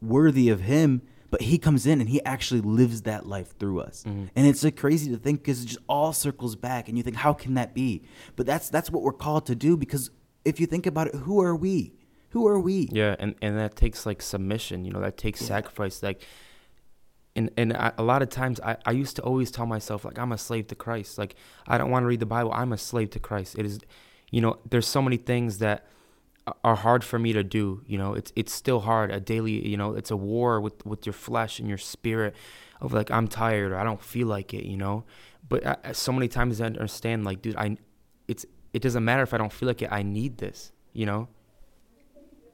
worthy 0.00 0.48
of 0.50 0.60
him 0.60 1.02
but 1.30 1.42
he 1.42 1.58
comes 1.58 1.86
in 1.86 2.00
and 2.00 2.08
he 2.08 2.22
actually 2.24 2.60
lives 2.60 3.02
that 3.02 3.26
life 3.26 3.58
through 3.58 3.80
us 3.80 4.04
Mhm. 4.06 4.28
and 4.36 4.46
it's 4.46 4.62
like 4.62 4.76
crazy 4.76 5.10
to 5.10 5.16
think 5.16 5.40
because 5.40 5.62
it 5.62 5.66
just 5.66 5.78
all 5.88 6.12
circles 6.12 6.54
back 6.54 6.88
and 6.88 6.96
you 6.98 7.02
think 7.02 7.16
how 7.16 7.32
can 7.32 7.54
that 7.54 7.74
be 7.74 8.02
but 8.36 8.44
that's 8.46 8.68
that's 8.68 8.90
what 8.90 9.02
we're 9.02 9.12
called 9.12 9.46
to 9.46 9.54
do 9.54 9.76
because 9.76 10.10
if 10.44 10.60
you 10.60 10.66
think 10.66 10.86
about 10.86 11.08
it 11.08 11.14
who 11.26 11.40
are 11.40 11.56
we 11.56 11.94
who 12.36 12.46
are 12.46 12.60
we 12.60 12.88
Yeah, 12.92 13.16
and 13.18 13.34
and 13.40 13.56
that 13.58 13.76
takes 13.76 14.04
like 14.04 14.20
submission. 14.20 14.84
You 14.84 14.92
know, 14.92 15.00
that 15.00 15.16
takes 15.16 15.40
Yeah. 15.40 15.48
sacrifice. 15.54 16.02
Like, 16.02 16.20
and 17.34 17.50
and 17.56 17.72
I, 17.72 17.92
a 17.96 18.02
lot 18.02 18.20
of 18.20 18.28
times 18.28 18.60
I 18.60 18.76
I 18.84 18.92
used 18.92 19.16
to 19.16 19.22
always 19.22 19.50
tell 19.50 19.64
myself 19.66 20.04
like 20.04 20.18
I'm 20.18 20.32
a 20.32 20.38
slave 20.38 20.66
to 20.68 20.74
Christ. 20.74 21.16
Like 21.16 21.34
I 21.66 21.78
don't 21.78 21.90
want 21.90 22.02
to 22.04 22.08
read 22.08 22.20
the 22.20 22.26
Bible. 22.26 22.52
I'm 22.52 22.72
a 22.72 22.78
slave 22.78 23.08
to 23.10 23.18
Christ. 23.28 23.58
It 23.58 23.64
is, 23.64 23.78
you 24.30 24.40
know, 24.42 24.58
there's 24.68 24.86
so 24.86 25.00
many 25.00 25.16
things 25.16 25.58
that 25.58 25.86
are 26.62 26.76
hard 26.76 27.02
for 27.04 27.18
me 27.18 27.32
to 27.32 27.42
do. 27.42 27.82
You 27.86 27.98
know, 27.98 28.12
it's 28.14 28.32
it's 28.36 28.52
still 28.52 28.80
hard. 28.80 29.10
A 29.10 29.20
daily, 29.20 29.66
you 29.66 29.76
know, 29.76 29.94
it's 29.94 30.10
a 30.10 30.16
war 30.16 30.60
with 30.60 30.84
with 30.84 31.06
your 31.06 31.12
flesh 31.14 31.58
and 31.58 31.68
your 31.68 31.78
spirit. 31.78 32.34
Of 32.82 32.92
like 32.92 33.10
I'm 33.10 33.28
tired 33.28 33.72
or 33.72 33.78
I 33.78 33.84
don't 33.84 34.02
feel 34.02 34.26
like 34.36 34.52
it. 34.52 34.64
You 34.72 34.76
know, 34.76 35.04
but 35.48 35.60
I, 35.66 35.92
so 35.92 36.12
many 36.12 36.28
times 36.28 36.60
I 36.60 36.66
understand 36.66 37.24
like, 37.24 37.40
dude, 37.40 37.56
I, 37.56 37.78
it's 38.28 38.44
it 38.74 38.82
doesn't 38.82 39.04
matter 39.10 39.22
if 39.22 39.32
I 39.32 39.38
don't 39.38 39.52
feel 39.52 39.68
like 39.68 39.80
it. 39.80 39.90
I 39.90 40.02
need 40.02 40.36
this. 40.38 40.72
You 40.92 41.06
know. 41.06 41.28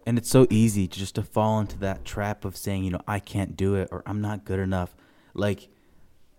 And 0.07 0.19
it's 0.19 0.31
so 0.31 0.47
easy 0.51 0.89
just 0.89 1.15
to 1.15 1.23
fall 1.23 1.61
into 1.61 1.79
that 1.79 2.05
trap 2.05 2.45
of 2.45 2.57
saying 2.57 2.85
you 2.85 2.91
know 2.91 3.01
i 3.07 3.19
can't 3.19 3.57
do 3.57 3.75
it 3.75 3.89
or 3.93 4.03
i'm 4.07 4.21
not 4.21 4.45
good 4.45 4.59
enough. 4.59 4.95
Like 5.35 5.69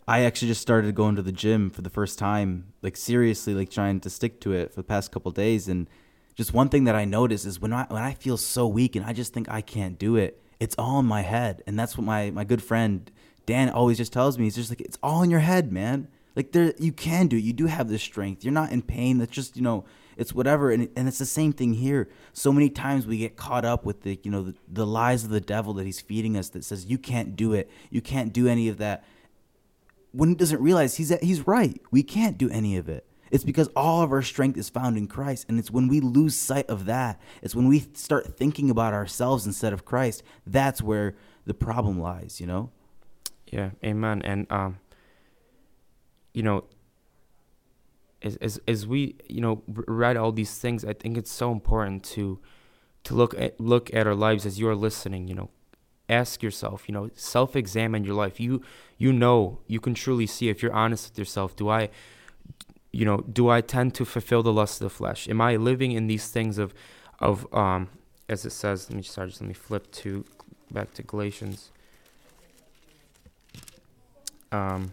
i 0.08 0.22
actually 0.22 0.50
just 0.50 0.62
started 0.62 0.94
going 0.96 1.16
to 1.16 1.22
the 1.22 1.32
gym 1.32 1.70
for 1.70 1.82
the 1.82 1.90
first 1.90 2.20
time 2.20 2.74
like 2.82 2.98
seriously 2.98 3.54
like 3.54 3.70
trying 3.72 4.00
to 4.02 4.10
stick 4.10 4.42
to 4.42 4.52
it 4.54 4.72
for 4.72 4.78
the 4.78 4.84
past 4.84 5.12
couple 5.12 5.32
days. 5.32 5.68
And 5.68 5.88
just 6.36 6.54
one 6.54 6.70
thing 6.70 6.84
that 6.86 6.96
i 6.96 7.06
notice 7.06 7.46
is 7.46 7.60
when 7.60 7.74
i 7.74 7.86
when 7.90 8.04
i 8.04 8.14
feel 8.14 8.38
so 8.38 8.68
weak 8.68 8.96
and 8.96 9.06
i 9.06 9.14
just 9.14 9.34
think 9.34 9.50
i 9.50 9.62
can't 9.62 9.98
do 10.00 10.16
it 10.16 10.44
it's 10.64 10.76
all 10.78 11.00
in 11.00 11.06
my 11.06 11.22
head. 11.22 11.62
And 11.68 11.78
that's 11.78 11.98
what 11.98 12.06
my 12.06 12.32
my 12.32 12.44
good 12.44 12.64
friend 12.64 13.12
dan 13.46 13.70
always 13.70 13.98
just 13.98 14.14
tells 14.14 14.38
me. 14.38 14.46
He's 14.46 14.56
just 14.56 14.70
like 14.70 14.82
it's 14.82 14.98
all 15.04 15.22
in 15.22 15.30
your 15.30 15.42
head 15.42 15.72
man. 15.72 16.08
Like 16.36 16.52
there 16.54 16.74
you 16.80 16.94
can 16.94 17.28
do 17.28 17.38
it. 17.38 17.44
You 17.44 17.54
do 17.54 17.66
have 17.66 17.90
the 17.90 18.00
strength. 18.00 18.44
You're 18.44 18.54
not 18.54 18.72
in 18.72 18.82
pain. 18.82 19.18
That's 19.18 19.32
just 19.32 19.58
you 19.58 19.62
know 19.62 19.84
it's 20.18 20.34
whatever 20.34 20.72
and, 20.72 20.90
and 20.96 21.08
it's 21.08 21.20
the 21.20 21.26
same 21.26 21.54
thing 21.54 21.74
here. 21.74 22.10
So 22.34 22.52
many 22.52 22.70
times 22.70 23.06
we 23.06 23.18
get 23.18 23.36
caught 23.36 23.66
up 23.66 23.86
with 23.86 24.02
the 24.02 24.20
you 24.24 24.32
know 24.32 24.44
the, 24.44 24.56
the 24.68 24.86
lies 24.86 25.24
of 25.24 25.30
the 25.30 25.42
devil 25.42 25.74
that 25.76 25.86
he's 25.86 26.02
feeding 26.02 26.38
us 26.38 26.50
that 26.50 26.64
says 26.64 26.86
you 26.86 26.98
can't 26.98 27.36
do 27.36 27.54
it. 27.54 27.70
You 27.90 28.02
can't 28.02 28.34
do 28.34 28.48
any 28.48 28.70
of 28.70 28.78
that. 28.78 29.04
When 30.12 30.30
he 30.30 30.36
doesn't 30.36 30.62
realize 30.62 30.96
he's 30.96 31.18
he's 31.20 31.48
right. 31.48 31.80
We 31.92 32.04
can't 32.04 32.38
do 32.38 32.50
any 32.50 32.78
of 32.78 32.90
it. 32.90 33.06
It's 33.32 33.44
because 33.44 33.68
all 33.76 34.04
of 34.04 34.12
our 34.12 34.22
strength 34.22 34.58
is 34.60 34.70
found 34.70 34.96
in 34.96 35.08
Christ 35.08 35.48
and 35.50 35.58
it's 35.58 35.72
when 35.72 35.88
we 35.88 36.00
lose 36.00 36.36
sight 36.36 36.70
of 36.70 36.86
that 36.86 37.20
it's 37.42 37.56
when 37.56 37.68
we 37.68 37.80
start 37.94 38.38
thinking 38.38 38.70
about 38.70 38.94
ourselves 38.94 39.48
instead 39.48 39.74
of 39.74 39.86
Christ 39.86 40.22
that's 40.46 40.84
where 40.84 41.16
the 41.44 41.56
problem 41.56 42.00
lies 42.00 42.40
you 42.40 42.46
know? 42.46 42.70
Yeah, 43.54 43.70
amen. 43.84 44.24
And 44.24 44.52
um, 44.52 44.80
you 46.34 46.42
know, 46.42 46.64
as 48.24 48.36
as 48.38 48.60
as 48.68 48.88
we 48.88 49.16
you 49.28 49.42
know 49.42 49.64
read 49.68 50.18
all 50.18 50.32
these 50.32 50.58
things, 50.58 50.84
I 50.86 50.94
think 50.94 51.18
it's 51.18 51.32
so 51.32 51.52
important 51.52 52.04
to 52.16 52.40
to 53.04 53.14
look 53.14 53.34
at 53.40 53.60
look 53.60 53.94
at 53.94 54.08
our 54.08 54.16
lives 54.16 54.46
as 54.46 54.60
you're 54.60 54.76
listening. 54.76 55.28
You 55.28 55.36
know, 55.36 55.50
ask 56.10 56.42
yourself. 56.42 56.88
You 56.88 56.94
know, 56.94 57.10
self-examine 57.16 58.04
your 58.04 58.16
life. 58.16 58.40
You 58.40 58.62
you 58.98 59.12
know 59.12 59.60
you 59.68 59.80
can 59.80 59.94
truly 59.94 60.28
see 60.28 60.50
if 60.50 60.64
you're 60.64 60.74
honest 60.74 61.12
with 61.12 61.20
yourself. 61.20 61.56
Do 61.56 61.70
I 61.70 61.90
you 62.94 63.06
know, 63.06 63.18
do 63.18 63.50
I 63.50 63.60
tend 63.60 63.96
to 63.96 64.06
fulfill 64.06 64.44
the 64.44 64.54
lust 64.54 64.80
of 64.80 64.86
the 64.86 64.90
flesh? 64.96 65.28
Am 65.28 65.42
I 65.42 65.56
living 65.56 65.92
in 65.92 66.06
these 66.06 66.30
things 66.30 66.60
of, 66.60 66.74
of 67.20 67.52
um, 67.52 67.90
as 68.30 68.46
it 68.46 68.52
says? 68.52 68.90
Let 68.90 68.98
me 68.98 69.02
sorry, 69.04 69.30
just 69.30 69.42
let 69.42 69.48
me 69.48 69.56
flip 69.56 69.92
to 69.92 70.24
back 70.72 70.94
to 70.94 71.04
Galatians. 71.04 71.72
Um, 74.52 74.92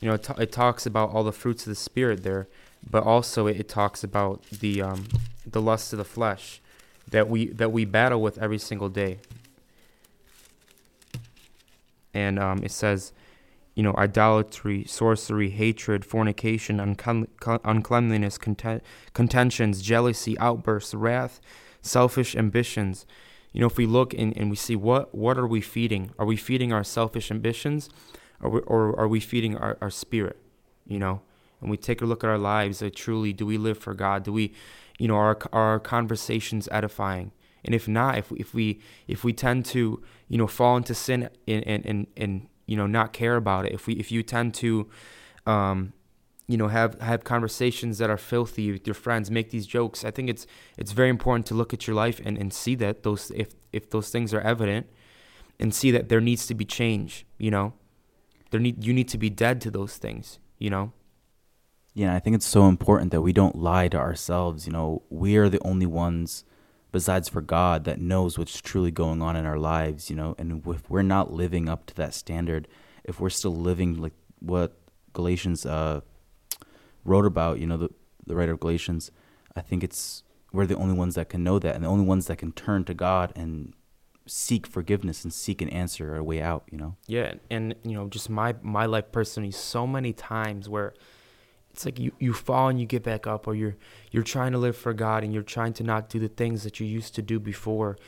you 0.00 0.08
know, 0.08 0.14
it, 0.14 0.22
t- 0.24 0.34
it 0.38 0.52
talks 0.52 0.86
about 0.86 1.10
all 1.10 1.24
the 1.24 1.32
fruits 1.32 1.64
of 1.64 1.70
the 1.70 1.76
spirit 1.76 2.22
there, 2.22 2.48
but 2.88 3.02
also 3.02 3.46
it, 3.46 3.60
it 3.60 3.68
talks 3.68 4.04
about 4.04 4.42
the 4.50 4.82
um, 4.82 5.06
the 5.46 5.60
lust 5.60 5.92
of 5.92 5.98
the 5.98 6.04
flesh 6.04 6.60
that 7.10 7.28
we 7.28 7.46
that 7.46 7.72
we 7.72 7.84
battle 7.84 8.20
with 8.20 8.38
every 8.38 8.58
single 8.58 8.88
day. 8.88 9.18
And 12.12 12.38
um, 12.38 12.62
it 12.62 12.72
says, 12.72 13.12
you 13.74 13.82
know, 13.82 13.94
idolatry, 13.98 14.84
sorcery, 14.84 15.50
hatred, 15.50 16.04
fornication, 16.04 16.80
unclean, 16.80 17.28
uncleanliness, 17.64 18.38
content, 18.38 18.82
contentions, 19.12 19.82
jealousy, 19.82 20.38
outbursts, 20.38 20.94
wrath, 20.94 21.40
selfish 21.82 22.34
ambitions. 22.34 23.06
You 23.52 23.60
know, 23.60 23.66
if 23.66 23.76
we 23.76 23.86
look 23.86 24.12
and, 24.14 24.36
and 24.36 24.50
we 24.50 24.56
see 24.56 24.76
what 24.76 25.14
what 25.14 25.38
are 25.38 25.46
we 25.46 25.60
feeding? 25.60 26.10
Are 26.18 26.26
we 26.26 26.36
feeding 26.36 26.72
our 26.72 26.84
selfish 26.84 27.30
ambitions, 27.30 27.88
or 28.40 28.50
we, 28.50 28.60
or 28.60 28.98
are 28.98 29.08
we 29.08 29.20
feeding 29.20 29.56
our, 29.56 29.76
our 29.80 29.90
spirit? 29.90 30.38
You 30.86 30.98
know, 30.98 31.22
and 31.60 31.70
we 31.70 31.76
take 31.76 32.00
a 32.00 32.06
look 32.06 32.22
at 32.22 32.30
our 32.30 32.38
lives. 32.38 32.82
Like 32.82 32.94
truly, 32.94 33.32
do 33.32 33.46
we 33.46 33.58
live 33.58 33.78
for 33.78 33.94
God? 33.94 34.22
Do 34.22 34.32
we, 34.32 34.52
you 34.98 35.08
know, 35.08 35.16
are 35.16 35.38
our 35.52 35.80
conversations 35.80 36.68
edifying? 36.70 37.32
And 37.64 37.74
if 37.74 37.88
not, 37.88 38.16
if 38.16 38.30
we, 38.30 38.38
if 38.38 38.54
we 38.54 38.80
if 39.08 39.24
we 39.24 39.32
tend 39.32 39.64
to 39.66 40.02
you 40.28 40.38
know 40.38 40.46
fall 40.46 40.76
into 40.76 40.94
sin 40.94 41.28
and 41.48 41.66
and 41.66 41.84
and, 41.84 42.06
and 42.16 42.48
you 42.66 42.76
know 42.76 42.86
not 42.86 43.12
care 43.12 43.36
about 43.36 43.66
it, 43.66 43.72
if 43.72 43.86
we 43.86 43.94
if 43.94 44.12
you 44.12 44.22
tend 44.22 44.54
to 44.54 44.88
um, 45.46 45.92
you 46.46 46.56
know 46.56 46.68
have 46.68 47.00
have 47.00 47.24
conversations 47.24 47.98
that 47.98 48.08
are 48.08 48.16
filthy 48.16 48.70
with 48.70 48.86
your 48.86 48.94
friends, 48.94 49.30
make 49.30 49.50
these 49.50 49.66
jokes, 49.66 50.04
I 50.04 50.12
think 50.12 50.30
it's 50.30 50.46
it's 50.78 50.92
very 50.92 51.08
important 51.08 51.44
to 51.46 51.54
look 51.54 51.74
at 51.74 51.88
your 51.88 51.96
life 51.96 52.20
and, 52.24 52.38
and 52.38 52.52
see 52.52 52.76
that 52.76 53.02
those 53.02 53.32
if 53.34 53.54
if 53.72 53.90
those 53.90 54.10
things 54.10 54.32
are 54.32 54.40
evident 54.40 54.86
and 55.58 55.74
see 55.74 55.90
that 55.90 56.08
there 56.08 56.20
needs 56.20 56.46
to 56.46 56.54
be 56.54 56.64
change, 56.64 57.26
you 57.38 57.50
know. 57.50 57.72
There 58.50 58.60
need 58.60 58.84
you 58.84 58.92
need 58.92 59.08
to 59.08 59.18
be 59.18 59.30
dead 59.30 59.60
to 59.62 59.70
those 59.70 59.96
things, 59.96 60.38
you 60.58 60.70
know. 60.70 60.92
Yeah, 61.94 62.14
I 62.14 62.18
think 62.18 62.36
it's 62.36 62.46
so 62.46 62.68
important 62.68 63.10
that 63.12 63.22
we 63.22 63.32
don't 63.32 63.56
lie 63.56 63.88
to 63.88 63.96
ourselves. 63.96 64.66
You 64.66 64.72
know, 64.72 65.02
we 65.08 65.36
are 65.36 65.48
the 65.48 65.62
only 65.62 65.86
ones 65.86 66.44
besides 66.92 67.28
for 67.28 67.40
God 67.40 67.84
that 67.84 68.00
knows 68.00 68.38
what's 68.38 68.60
truly 68.60 68.90
going 68.90 69.22
on 69.22 69.34
in 69.34 69.46
our 69.46 69.58
lives, 69.58 70.10
you 70.10 70.16
know. 70.16 70.34
And 70.38 70.62
if 70.66 70.90
we're 70.90 71.02
not 71.02 71.32
living 71.32 71.68
up 71.68 71.86
to 71.86 71.94
that 71.94 72.14
standard, 72.14 72.68
if 73.04 73.18
we're 73.18 73.30
still 73.30 73.56
living 73.56 74.00
like 74.00 74.12
what 74.40 74.78
Galatians 75.12 75.64
uh, 75.64 76.00
wrote 77.04 77.24
about, 77.24 77.58
you 77.58 77.66
know, 77.66 77.76
the 77.76 77.88
the 78.26 78.34
writer 78.34 78.52
of 78.52 78.60
Galatians, 78.60 79.10
I 79.54 79.60
think 79.62 79.82
it's 79.82 80.22
we're 80.52 80.66
the 80.66 80.76
only 80.76 80.94
ones 80.94 81.14
that 81.14 81.28
can 81.28 81.42
know 81.42 81.58
that, 81.58 81.74
and 81.74 81.84
the 81.84 81.88
only 81.88 82.04
ones 82.04 82.26
that 82.26 82.36
can 82.36 82.52
turn 82.52 82.84
to 82.84 82.94
God 82.94 83.32
and 83.34 83.72
seek 84.26 84.66
forgiveness 84.66 85.24
and 85.24 85.32
seek 85.32 85.62
an 85.62 85.68
answer 85.68 86.14
or 86.14 86.16
a 86.16 86.24
way 86.24 86.40
out. 86.40 86.64
You 86.70 86.78
know. 86.78 86.96
Yeah, 87.06 87.34
and 87.50 87.74
you 87.82 87.92
know, 87.92 88.08
just 88.08 88.28
my 88.30 88.54
my 88.62 88.86
life 88.86 89.12
personally, 89.12 89.50
so 89.50 89.86
many 89.86 90.12
times 90.12 90.68
where 90.68 90.94
it's 91.76 91.84
like 91.84 91.98
you, 91.98 92.10
you 92.18 92.32
fall 92.32 92.70
and 92.70 92.80
you 92.80 92.86
get 92.86 93.02
back 93.02 93.26
up 93.26 93.46
or 93.46 93.54
you're 93.54 93.76
you're 94.10 94.22
trying 94.22 94.52
to 94.52 94.58
live 94.58 94.76
for 94.76 94.94
God 94.94 95.22
and 95.22 95.34
you're 95.34 95.42
trying 95.42 95.74
to 95.74 95.84
not 95.84 96.08
do 96.08 96.18
the 96.18 96.28
things 96.28 96.64
that 96.64 96.80
you 96.80 96.86
used 96.86 97.14
to 97.16 97.22
do 97.22 97.38
before 97.38 97.98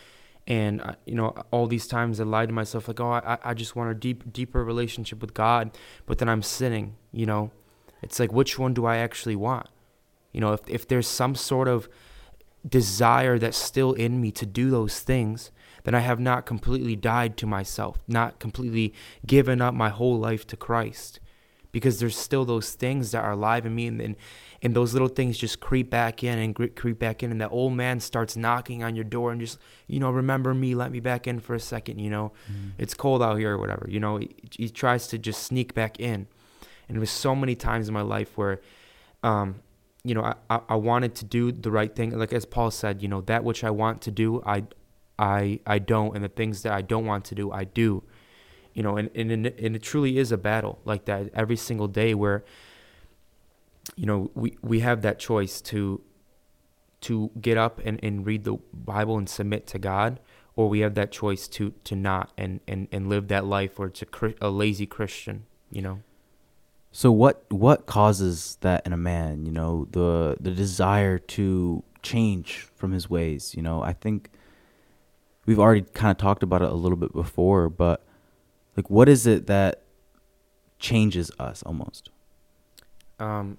and 0.46 0.80
uh, 0.80 0.94
you 1.04 1.14
know 1.14 1.34
all 1.50 1.66
these 1.66 1.86
times 1.86 2.18
I 2.18 2.24
lied 2.24 2.48
to 2.48 2.54
myself 2.54 2.88
like 2.88 2.98
oh 2.98 3.12
I, 3.12 3.36
I 3.44 3.52
just 3.52 3.76
want 3.76 3.90
a 3.90 3.94
deep 3.94 4.32
deeper 4.32 4.64
relationship 4.64 5.20
with 5.20 5.34
God 5.34 5.76
but 6.06 6.16
then 6.16 6.30
I'm 6.30 6.42
sinning 6.42 6.96
you 7.12 7.26
know 7.26 7.50
it's 8.02 8.18
like 8.18 8.32
which 8.32 8.58
one 8.58 8.72
do 8.72 8.86
I 8.86 8.96
actually 8.96 9.36
want 9.36 9.68
you 10.32 10.40
know 10.40 10.54
if 10.54 10.60
if 10.66 10.88
there's 10.88 11.06
some 11.06 11.34
sort 11.34 11.68
of 11.68 11.90
desire 12.66 13.38
that's 13.38 13.58
still 13.58 13.92
in 13.92 14.18
me 14.18 14.32
to 14.32 14.46
do 14.46 14.70
those 14.70 15.00
things 15.00 15.50
then 15.88 15.94
I 15.94 16.00
have 16.00 16.20
not 16.20 16.44
completely 16.44 16.96
died 16.96 17.38
to 17.38 17.46
myself 17.46 17.98
not 18.06 18.38
completely 18.38 18.92
given 19.26 19.62
up 19.62 19.72
my 19.72 19.88
whole 19.88 20.18
life 20.18 20.46
to 20.48 20.56
Christ. 20.56 21.18
Because 21.72 21.98
there's 21.98 22.14
still 22.14 22.44
those 22.44 22.72
things 22.72 23.12
that 23.12 23.24
are 23.24 23.32
alive 23.32 23.64
in 23.64 23.74
me 23.74 23.86
and, 23.86 23.98
and 23.98 24.16
and 24.60 24.74
those 24.74 24.92
little 24.92 25.08
things 25.08 25.38
just 25.38 25.60
creep 25.60 25.88
back 25.88 26.22
in 26.22 26.38
and 26.38 26.74
creep 26.76 26.98
back 26.98 27.22
in 27.22 27.30
and 27.30 27.40
that 27.40 27.48
old 27.50 27.72
man 27.72 28.00
starts 28.00 28.36
knocking 28.36 28.82
on 28.82 28.96
your 28.96 29.04
door 29.04 29.32
and 29.32 29.40
just 29.40 29.58
you 29.86 29.98
know 29.98 30.10
remember 30.10 30.52
me 30.52 30.74
let 30.74 30.90
me 30.90 31.00
back 31.00 31.26
in 31.26 31.40
for 31.40 31.54
a 31.54 31.60
second 31.60 32.00
you 32.00 32.10
know? 32.10 32.32
Mm. 32.52 32.72
it's 32.76 32.92
cold 32.92 33.22
out 33.22 33.38
here 33.38 33.54
or 33.54 33.58
whatever 33.58 33.86
you 33.88 33.98
know? 33.98 34.18
He, 34.18 34.34
he, 34.50 34.68
tries 34.68 35.06
to 35.06 35.16
just 35.16 35.42
sneak 35.44 35.72
back 35.72 35.98
in. 35.98 36.26
And 36.86 36.98
it 36.98 37.00
was 37.00 37.10
so 37.10 37.34
many 37.34 37.54
times 37.54 37.88
in 37.88 37.94
my 37.94 38.02
life 38.02 38.36
where 38.36 38.60
um 39.22 39.62
you 40.04 40.14
know 40.14 40.34
I, 40.50 40.60
I 40.68 40.74
wanted 40.74 41.14
to 41.14 41.24
do 41.24 41.50
the 41.50 41.70
right 41.70 41.96
thing. 41.96 42.10
Like 42.18 42.34
as 42.34 42.44
paul 42.44 42.70
said 42.70 43.00
you 43.00 43.08
know 43.08 43.22
that 43.22 43.42
which 43.42 43.64
i 43.64 43.70
want 43.70 44.02
to 44.02 44.10
do 44.10 44.42
i 44.44 44.64
i 45.18 45.58
i 45.66 45.78
don't 45.78 46.14
and 46.14 46.24
the 46.24 46.28
things 46.28 46.62
that 46.62 46.72
i 46.72 46.82
don't 46.82 47.06
want 47.06 47.24
to 47.24 47.34
do 47.34 47.50
i 47.52 47.64
do 47.64 48.02
you 48.78 48.84
know, 48.84 48.96
and, 48.96 49.10
and, 49.16 49.32
and 49.32 49.74
it 49.74 49.82
truly 49.82 50.18
is 50.18 50.30
a 50.30 50.38
battle 50.38 50.78
like 50.84 51.06
that 51.06 51.30
every 51.34 51.56
single 51.56 51.88
day 51.88 52.14
where, 52.14 52.44
you 53.96 54.06
know, 54.06 54.30
we, 54.36 54.56
we 54.62 54.78
have 54.78 55.02
that 55.02 55.18
choice 55.18 55.60
to, 55.62 56.00
to 57.00 57.32
get 57.40 57.58
up 57.58 57.80
and, 57.84 57.98
and 58.04 58.24
read 58.24 58.44
the 58.44 58.58
Bible 58.72 59.18
and 59.18 59.28
submit 59.28 59.66
to 59.66 59.80
God, 59.80 60.20
or 60.54 60.68
we 60.68 60.78
have 60.78 60.94
that 60.94 61.10
choice 61.10 61.48
to, 61.48 61.74
to 61.82 61.96
not 61.96 62.30
and, 62.38 62.60
and, 62.68 62.86
and 62.92 63.08
live 63.08 63.26
that 63.26 63.44
life 63.44 63.80
it's 63.80 64.02
a, 64.02 64.34
a 64.40 64.48
lazy 64.48 64.86
Christian, 64.86 65.46
you 65.72 65.82
know? 65.82 66.04
So 66.92 67.10
what 67.10 67.44
what 67.50 67.86
causes 67.86 68.58
that 68.60 68.86
in 68.86 68.92
a 68.92 68.96
man? 68.96 69.44
You 69.44 69.52
know, 69.52 69.88
the 69.90 70.36
the 70.40 70.50
desire 70.52 71.18
to 71.18 71.82
change 72.02 72.68
from 72.76 72.92
his 72.92 73.10
ways. 73.10 73.54
You 73.54 73.62
know, 73.62 73.82
I 73.82 73.92
think 73.92 74.30
we've 75.48 75.58
already 75.58 75.80
kind 75.80 76.10
of 76.10 76.18
talked 76.18 76.42
about 76.42 76.60
it 76.60 76.68
a 76.68 76.74
little 76.74 76.98
bit 76.98 77.14
before, 77.14 77.70
but 77.70 78.04
like 78.76 78.90
what 78.90 79.08
is 79.08 79.26
it 79.26 79.46
that 79.46 79.82
changes 80.78 81.30
us 81.38 81.62
almost? 81.62 82.10
Um 83.18 83.56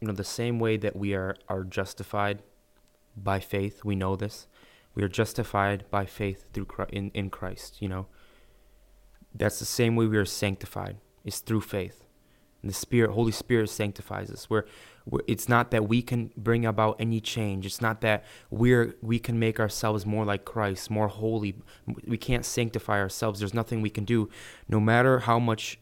you 0.00 0.08
know 0.08 0.12
the 0.12 0.22
same 0.22 0.60
way 0.60 0.76
that 0.76 0.94
we 0.94 1.14
are 1.14 1.34
are 1.48 1.64
justified 1.64 2.42
by 3.16 3.40
faith 3.40 3.84
we 3.84 3.94
know 3.94 4.16
this 4.16 4.46
we 4.94 5.02
are 5.02 5.08
justified 5.08 5.84
by 5.90 6.04
faith 6.04 6.44
through 6.52 6.66
in, 6.90 7.10
in 7.14 7.30
Christ 7.30 7.80
you 7.80 7.88
know? 7.88 8.06
That's 9.34 9.58
the 9.58 9.64
same 9.64 9.96
way 9.96 10.06
we 10.06 10.18
are 10.18 10.26
sanctified 10.26 10.98
is 11.24 11.38
through 11.38 11.62
faith. 11.62 12.04
And 12.60 12.70
the 12.70 12.74
spirit 12.74 13.12
holy 13.12 13.32
spirit 13.32 13.70
sanctifies 13.70 14.30
us. 14.30 14.50
We're 14.50 14.64
it's 15.26 15.48
not 15.48 15.70
that 15.70 15.86
we 15.86 16.02
can 16.02 16.30
bring 16.36 16.64
about 16.64 16.96
any 16.98 17.20
change. 17.20 17.66
It's 17.66 17.80
not 17.80 18.00
that 18.00 18.24
we're 18.50 18.96
we 19.02 19.18
can 19.18 19.38
make 19.38 19.60
ourselves 19.60 20.06
more 20.06 20.24
like 20.24 20.44
christ 20.44 20.90
more 20.90 21.08
holy. 21.08 21.56
We 22.06 22.16
can't 22.16 22.44
sanctify 22.44 22.98
ourselves. 23.00 23.40
There's 23.40 23.54
nothing 23.54 23.82
we 23.82 23.90
can 23.90 24.04
do. 24.04 24.30
No 24.68 24.80
matter 24.80 25.20
how 25.20 25.38
much 25.38 25.78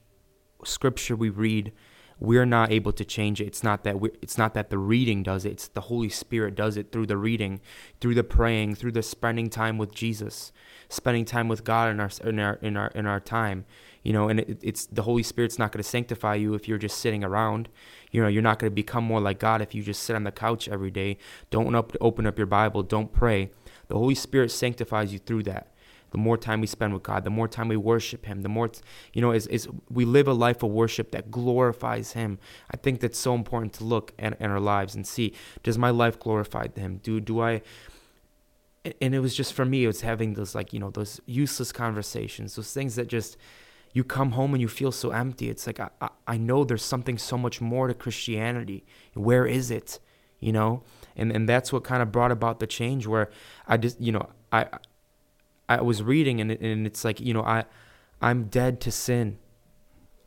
scripture 0.65 1.17
we 1.17 1.29
read 1.29 1.73
we're 2.19 2.47
not 2.47 2.71
able 2.71 2.93
to 2.93 3.05
change 3.05 3.41
it. 3.41 3.47
It's 3.47 3.65
not 3.65 3.83
that 3.83 3.99
we 3.99 4.11
it's 4.23 4.39
not 4.39 4.55
that 4.55 4.71
the 4.71 4.79
reading 4.79 5.25
does 5.25 5.45
it. 5.45 5.53
It's 5.53 5.69
the 5.69 5.81
holy 5.83 6.09
spirit 6.09 6.55
does 6.55 6.77
it 6.77 6.93
through 6.93 7.07
the 7.07 7.17
reading 7.17 7.61
through 8.01 8.15
the 8.15 8.25
praying 8.25 8.77
through 8.77 8.93
the 8.93 9.03
spending 9.03 9.49
time 9.49 9.79
with 9.79 9.95
jesus 9.95 10.53
spending 10.89 11.25
time 11.25 11.49
with 11.49 11.65
god 11.65 11.91
in 11.91 12.01
our 12.01 12.11
in 12.25 12.39
our 12.39 12.55
in 12.55 12.77
our 12.77 12.89
in 12.89 13.07
our 13.07 13.21
time 13.21 13.65
you 14.03 14.13
know 14.13 14.29
and 14.29 14.41
it, 14.41 14.59
it's 14.63 14.87
the 14.87 15.03
holy 15.03 15.23
spirit's 15.23 15.59
not 15.59 15.73
going 15.73 15.83
to 15.83 15.89
sanctify 15.89 16.35
you 16.35 16.55
if 16.55 16.69
you're 16.69 16.79
just 16.79 16.99
sitting 16.99 17.25
around. 17.25 17.69
You 18.11 18.23
know 18.23 18.29
you're 18.29 18.43
not 18.43 18.59
going 18.59 18.71
to 18.71 18.75
become 18.75 19.05
more 19.05 19.21
like 19.21 19.39
god 19.39 19.63
if 19.63 19.75
you 19.75 19.83
just 19.83 20.03
sit 20.03 20.17
on 20.17 20.25
the 20.25 20.33
couch 20.33 20.69
every 20.69 20.91
day. 20.91 21.19
Don't 21.51 21.75
up, 21.75 21.93
open 22.01 22.27
up 22.27 22.39
your 22.39 22.47
bible. 22.47 22.83
Don't 22.83 23.13
pray. 23.13 23.51
The 23.89 23.97
holy 23.97 24.15
spirit 24.15 24.51
sanctifies 24.51 25.13
you 25.13 25.19
through 25.19 25.45
that. 25.45 25.69
The 26.11 26.19
more 26.19 26.37
time 26.37 26.61
we 26.61 26.67
spend 26.67 26.93
with 26.93 27.03
god 27.03 27.25
the 27.25 27.31
more 27.31 27.49
time 27.49 27.69
we 27.69 27.77
worship 27.77 28.27
him 28.27 28.43
the 28.43 28.49
more 28.49 28.71
you 29.15 29.23
know 29.23 29.33
is, 29.33 29.47
is 29.47 29.67
we 29.91 30.05
live 30.05 30.29
a 30.29 30.35
life 30.35 30.63
of 30.63 30.71
worship 30.71 31.11
that 31.13 31.31
glorifies 31.31 32.13
him. 32.13 32.39
I 32.71 32.77
think 32.77 33.01
that's 33.01 33.19
so 33.19 33.35
important 33.35 33.73
to 33.75 33.85
look 33.85 34.13
at 34.19 34.39
in 34.41 34.51
our 34.51 34.61
lives 34.61 34.95
and 34.95 35.07
see 35.07 35.33
does 35.63 35.79
my 35.79 35.91
life 35.91 36.19
glorify 36.19 36.67
him? 36.75 37.01
Do 37.03 37.21
do 37.21 37.41
i 37.41 37.63
and 39.01 39.15
it 39.15 39.21
was 39.21 39.35
just 39.35 39.53
for 39.53 39.65
me 39.65 39.85
it 39.85 39.87
was 39.87 40.01
having 40.01 40.35
those 40.35 40.55
like 40.55 40.73
you 40.73 40.79
know 40.79 40.91
those 40.91 41.21
useless 41.27 41.71
conversations 41.73 42.57
those 42.57 42.73
things 42.73 42.97
that 42.97 43.07
just 43.07 43.37
you 43.93 44.05
come 44.05 44.33
home 44.33 44.55
and 44.55 44.61
you 44.61 44.69
feel 44.69 44.93
so 44.93 45.11
empty. 45.11 45.51
It's 45.51 45.67
like, 45.67 45.79
I, 45.79 45.91
I 46.27 46.37
know 46.39 46.65
there's 46.65 46.85
something 46.85 47.19
so 47.19 47.37
much 47.37 47.61
more 47.61 47.89
to 47.89 47.95
Christianity. 47.95 48.85
Where 49.15 49.47
is 49.47 49.71
it? 49.71 49.99
You 50.41 50.53
know? 50.53 50.83
And, 51.15 51.31
and 51.31 51.49
that's 51.49 51.73
what 51.73 51.85
kind 51.85 52.03
of 52.03 52.11
brought 52.11 52.33
about 52.33 52.59
the 52.59 52.67
change 52.67 53.07
where 53.07 53.31
I 53.67 53.77
just, 53.77 54.01
you 54.01 54.13
know, 54.13 54.31
I, 54.51 54.67
I 55.69 55.83
was 55.83 56.03
reading 56.03 56.41
and, 56.41 56.51
and 56.51 56.87
it's 56.87 57.05
like, 57.05 57.21
you 57.21 57.35
know, 57.35 57.43
I, 57.43 57.65
I'm 58.21 58.45
dead 58.45 58.81
to 58.83 58.91
sin. 58.91 59.39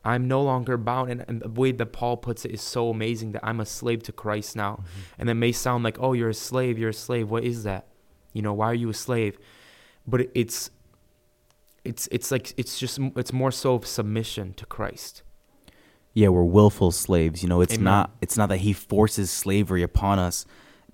I'm 0.03 0.27
no 0.27 0.43
longer 0.43 0.77
bound. 0.77 1.09
And, 1.09 1.25
and, 1.27 1.41
the 1.41 1.49
way 1.49 1.71
that 1.71 1.87
Paul 1.87 2.17
puts 2.17 2.45
it 2.45 2.51
is 2.51 2.61
so 2.61 2.91
amazing 2.91 3.31
that 3.31 3.43
I'm 3.43 3.59
a 3.59 3.65
slave 3.65 4.03
to 4.03 4.11
Christ 4.11 4.55
now. 4.55 4.73
Mm-hmm. 4.73 4.99
And 5.17 5.29
that 5.29 5.35
may 5.35 5.51
sound 5.51 5.83
like, 5.83 5.97
oh, 5.99 6.13
you're 6.13 6.29
a 6.29 6.33
slave, 6.35 6.77
you're 6.77 6.91
a 6.91 6.93
slave. 6.93 7.31
What 7.31 7.43
is 7.43 7.63
that? 7.63 7.87
You 8.31 8.43
know, 8.43 8.53
why 8.53 8.67
are 8.67 8.75
you 8.75 8.89
a 8.89 8.93
slave? 8.93 9.39
But 10.05 10.27
it's 10.35 10.69
it's 11.85 12.07
it's 12.11 12.31
like 12.31 12.53
it's 12.57 12.79
just 12.79 12.99
it's 13.15 13.31
more 13.33 13.51
so 13.51 13.75
of 13.75 13.85
submission 13.85 14.53
to 14.55 14.65
Christ. 14.65 15.23
yeah, 16.15 16.29
we're 16.29 16.43
willful 16.43 16.91
slaves. 16.91 17.43
You 17.43 17.49
know, 17.49 17.61
it's 17.61 17.73
Amen. 17.75 17.83
not 17.83 18.11
it's 18.21 18.37
not 18.37 18.49
that 18.49 18.57
he 18.57 18.73
forces 18.73 19.29
slavery 19.29 19.83
upon 19.83 20.17
us, 20.17 20.45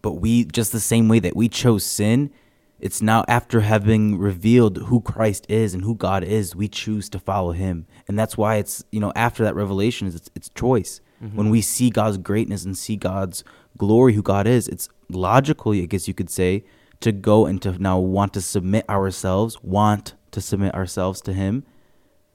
but 0.02 0.14
we 0.14 0.46
just 0.46 0.72
the 0.72 0.80
same 0.80 1.08
way 1.08 1.20
that 1.20 1.36
we 1.36 1.48
chose 1.48 1.86
sin, 1.86 2.32
it's 2.80 3.02
now 3.02 3.24
after 3.28 3.62
having 3.62 4.18
revealed 4.18 4.78
who 4.88 5.00
Christ 5.02 5.46
is 5.48 5.76
and 5.76 5.84
who 5.84 5.96
God 5.96 6.24
is, 6.24 6.56
we 6.56 6.68
choose 6.68 7.08
to 7.10 7.20
follow 7.20 7.52
him. 7.52 7.86
And 8.08 8.18
that's 8.18 8.36
why 8.36 8.56
it's, 8.56 8.84
you 8.92 9.00
know, 9.00 9.14
after 9.16 9.44
that 9.44 9.56
revelation 9.56 10.08
it's 10.08 10.30
it's 10.36 10.50
choice. 10.50 11.00
Mm-hmm. 11.24 11.38
When 11.38 11.50
we 11.52 11.62
see 11.62 11.92
God's 11.92 12.18
greatness 12.18 12.66
and 12.66 12.76
see 12.76 12.96
God's 12.96 13.44
glory 13.78 14.14
who 14.14 14.24
God 14.24 14.48
is, 14.48 14.68
it's 14.68 14.90
logical, 15.08 15.74
I 15.74 15.86
guess 15.86 16.08
you 16.08 16.16
could 16.16 16.32
say, 16.32 16.64
to 17.02 17.12
go 17.12 17.46
and 17.46 17.62
to 17.62 17.78
now 17.78 18.00
want 18.00 18.34
to 18.34 18.42
submit 18.42 18.90
ourselves, 18.90 19.62
want 19.62 20.16
to 20.32 20.41
submit 20.41 20.74
ourselves 20.74 21.22
to 21.22 21.34
him. 21.34 21.63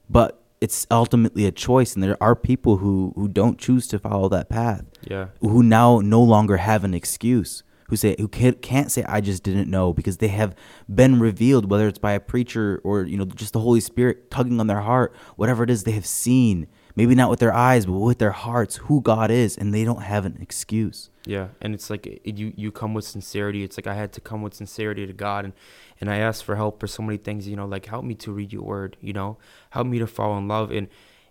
But 0.09 0.43
it's 0.61 0.87
ultimately 0.91 1.45
a 1.47 1.53
choice 1.53 1.95
and 1.95 2.03
there 2.03 2.17
are 2.23 2.35
people 2.35 2.79
who 2.79 3.13
who 3.15 3.29
don't 3.29 3.59
choose 3.59 3.87
to 3.89 3.99
follow 3.99 4.29
that 4.31 4.49
path 4.49 4.85
Yeah. 5.03 5.27
who 5.41 5.63
now 5.63 6.01
no 6.01 6.23
longer 6.23 6.57
have 6.57 6.83
an 6.83 6.95
excuse 6.95 7.63
who 7.89 7.97
say 7.97 8.17
who 8.19 8.27
can't, 8.27 8.63
can't 8.63 8.91
say 8.91 9.05
i 9.07 9.21
just 9.21 9.43
didn't 9.43 9.69
know 9.71 9.93
because 9.93 10.17
they 10.17 10.29
have 10.29 10.55
been 10.93 11.21
revealed 11.21 11.71
whether 11.71 11.87
it's 11.87 11.99
by 11.99 12.13
a 12.13 12.21
preacher 12.21 12.81
or 12.85 13.03
you 13.05 13.19
know 13.19 13.27
just 13.27 13.53
the 13.53 13.61
holy 13.61 13.81
spirit 13.81 14.31
tugging 14.31 14.59
on 14.59 14.67
their 14.67 14.81
heart 14.81 15.15
whatever 15.37 15.63
it 15.63 15.69
is 15.69 15.85
they 15.85 15.93
have 15.93 16.07
seen 16.07 16.67
maybe 16.97 17.15
not 17.15 17.31
with 17.31 17.39
their 17.39 17.55
eyes 17.55 17.87
but 17.87 17.93
with 17.99 18.19
their 18.19 18.33
hearts 18.33 18.77
who 18.77 19.01
god 19.03 19.31
is 19.31 19.57
and 19.57 19.73
they 19.73 19.85
don't 19.85 20.03
have 20.03 20.25
an 20.27 20.37
excuse 20.41 21.11
Yeah, 21.27 21.49
and 21.63 21.75
it's 21.75 21.91
like 21.91 22.05
you 22.25 22.53
you 22.63 22.71
come 22.81 22.95
with 22.97 23.05
sincerity. 23.05 23.61
It's 23.67 23.77
like 23.79 23.89
I 23.95 23.97
had 24.03 24.13
to 24.17 24.21
come 24.29 24.41
with 24.45 24.55
sincerity 24.55 25.05
to 25.07 25.13
God, 25.27 25.45
and 25.47 25.55
and 26.01 26.07
I 26.15 26.19
asked 26.29 26.45
for 26.47 26.55
help 26.63 26.75
for 26.81 26.87
so 26.97 27.03
many 27.03 27.19
things. 27.19 27.49
You 27.51 27.57
know, 27.59 27.67
like 27.75 27.87
help 27.95 28.05
me 28.11 28.15
to 28.25 28.29
read 28.39 28.53
Your 28.53 28.63
Word. 28.75 28.97
You 29.09 29.13
know, 29.19 29.31
help 29.71 29.87
me 29.93 29.99
to 29.99 30.07
fall 30.07 30.33
in 30.39 30.47
love. 30.55 30.69
And 30.79 30.87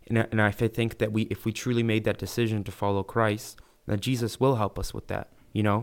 and 0.09 0.15
I- 0.19 0.27
and 0.31 0.39
I 0.41 0.51
think 0.51 0.91
that 1.01 1.11
we, 1.15 1.21
if 1.35 1.39
we 1.45 1.51
truly 1.63 1.83
made 1.93 2.03
that 2.03 2.17
decision 2.25 2.63
to 2.65 2.71
follow 2.81 3.03
Christ, 3.15 3.49
then 3.87 3.99
Jesus 4.09 4.33
will 4.41 4.55
help 4.63 4.75
us 4.83 4.93
with 4.93 5.07
that. 5.13 5.27
You 5.57 5.63
know, 5.67 5.79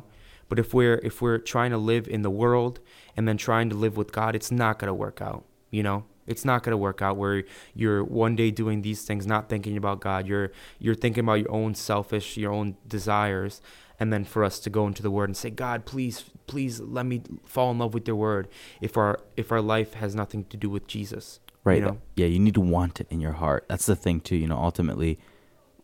but 0.48 0.58
if 0.58 0.68
we're 0.76 1.00
if 1.10 1.14
we're 1.22 1.40
trying 1.54 1.72
to 1.76 1.80
live 1.92 2.04
in 2.14 2.20
the 2.22 2.34
world 2.42 2.74
and 3.16 3.26
then 3.26 3.38
trying 3.38 3.68
to 3.70 3.76
live 3.84 3.96
with 3.96 4.10
God, 4.20 4.30
it's 4.36 4.52
not 4.62 4.78
gonna 4.78 4.98
work 5.06 5.18
out. 5.22 5.42
You 5.70 5.82
know. 5.88 6.04
It's 6.26 6.44
not 6.44 6.62
gonna 6.62 6.76
work 6.76 7.02
out 7.02 7.16
where 7.16 7.44
you're 7.74 8.04
one 8.04 8.36
day 8.36 8.50
doing 8.50 8.82
these 8.82 9.02
things, 9.02 9.26
not 9.26 9.48
thinking 9.48 9.76
about 9.76 10.00
God. 10.00 10.26
You're 10.26 10.52
you're 10.78 10.94
thinking 10.94 11.24
about 11.24 11.40
your 11.40 11.50
own 11.52 11.74
selfish, 11.74 12.36
your 12.36 12.52
own 12.52 12.76
desires, 12.86 13.60
and 13.98 14.12
then 14.12 14.24
for 14.24 14.42
us 14.44 14.58
to 14.60 14.70
go 14.70 14.86
into 14.86 15.02
the 15.02 15.12
word 15.12 15.28
and 15.28 15.36
say 15.36 15.48
god 15.48 15.84
please 15.84 16.24
please 16.48 16.80
let 16.80 17.06
me 17.06 17.22
fall 17.44 17.70
in 17.70 17.78
love 17.78 17.94
with 17.94 18.04
your 18.08 18.16
word 18.16 18.48
if 18.80 18.96
our 18.96 19.20
if 19.36 19.52
our 19.52 19.60
life 19.60 19.94
has 19.94 20.12
nothing 20.12 20.44
to 20.46 20.56
do 20.56 20.68
with 20.68 20.88
jesus 20.88 21.38
right. 21.62 21.78
you 21.78 21.84
know? 21.84 21.98
Yeah 22.16 22.26
you 22.26 22.40
need 22.40 22.54
to 22.54 22.60
want 22.60 23.00
it 23.00 23.06
in 23.10 23.20
your 23.20 23.32
heart. 23.32 23.64
That's 23.68 23.86
the 23.86 23.94
thing 23.94 24.20
too 24.20 24.34
you 24.34 24.48
know 24.48 24.58
ultimately 24.58 25.20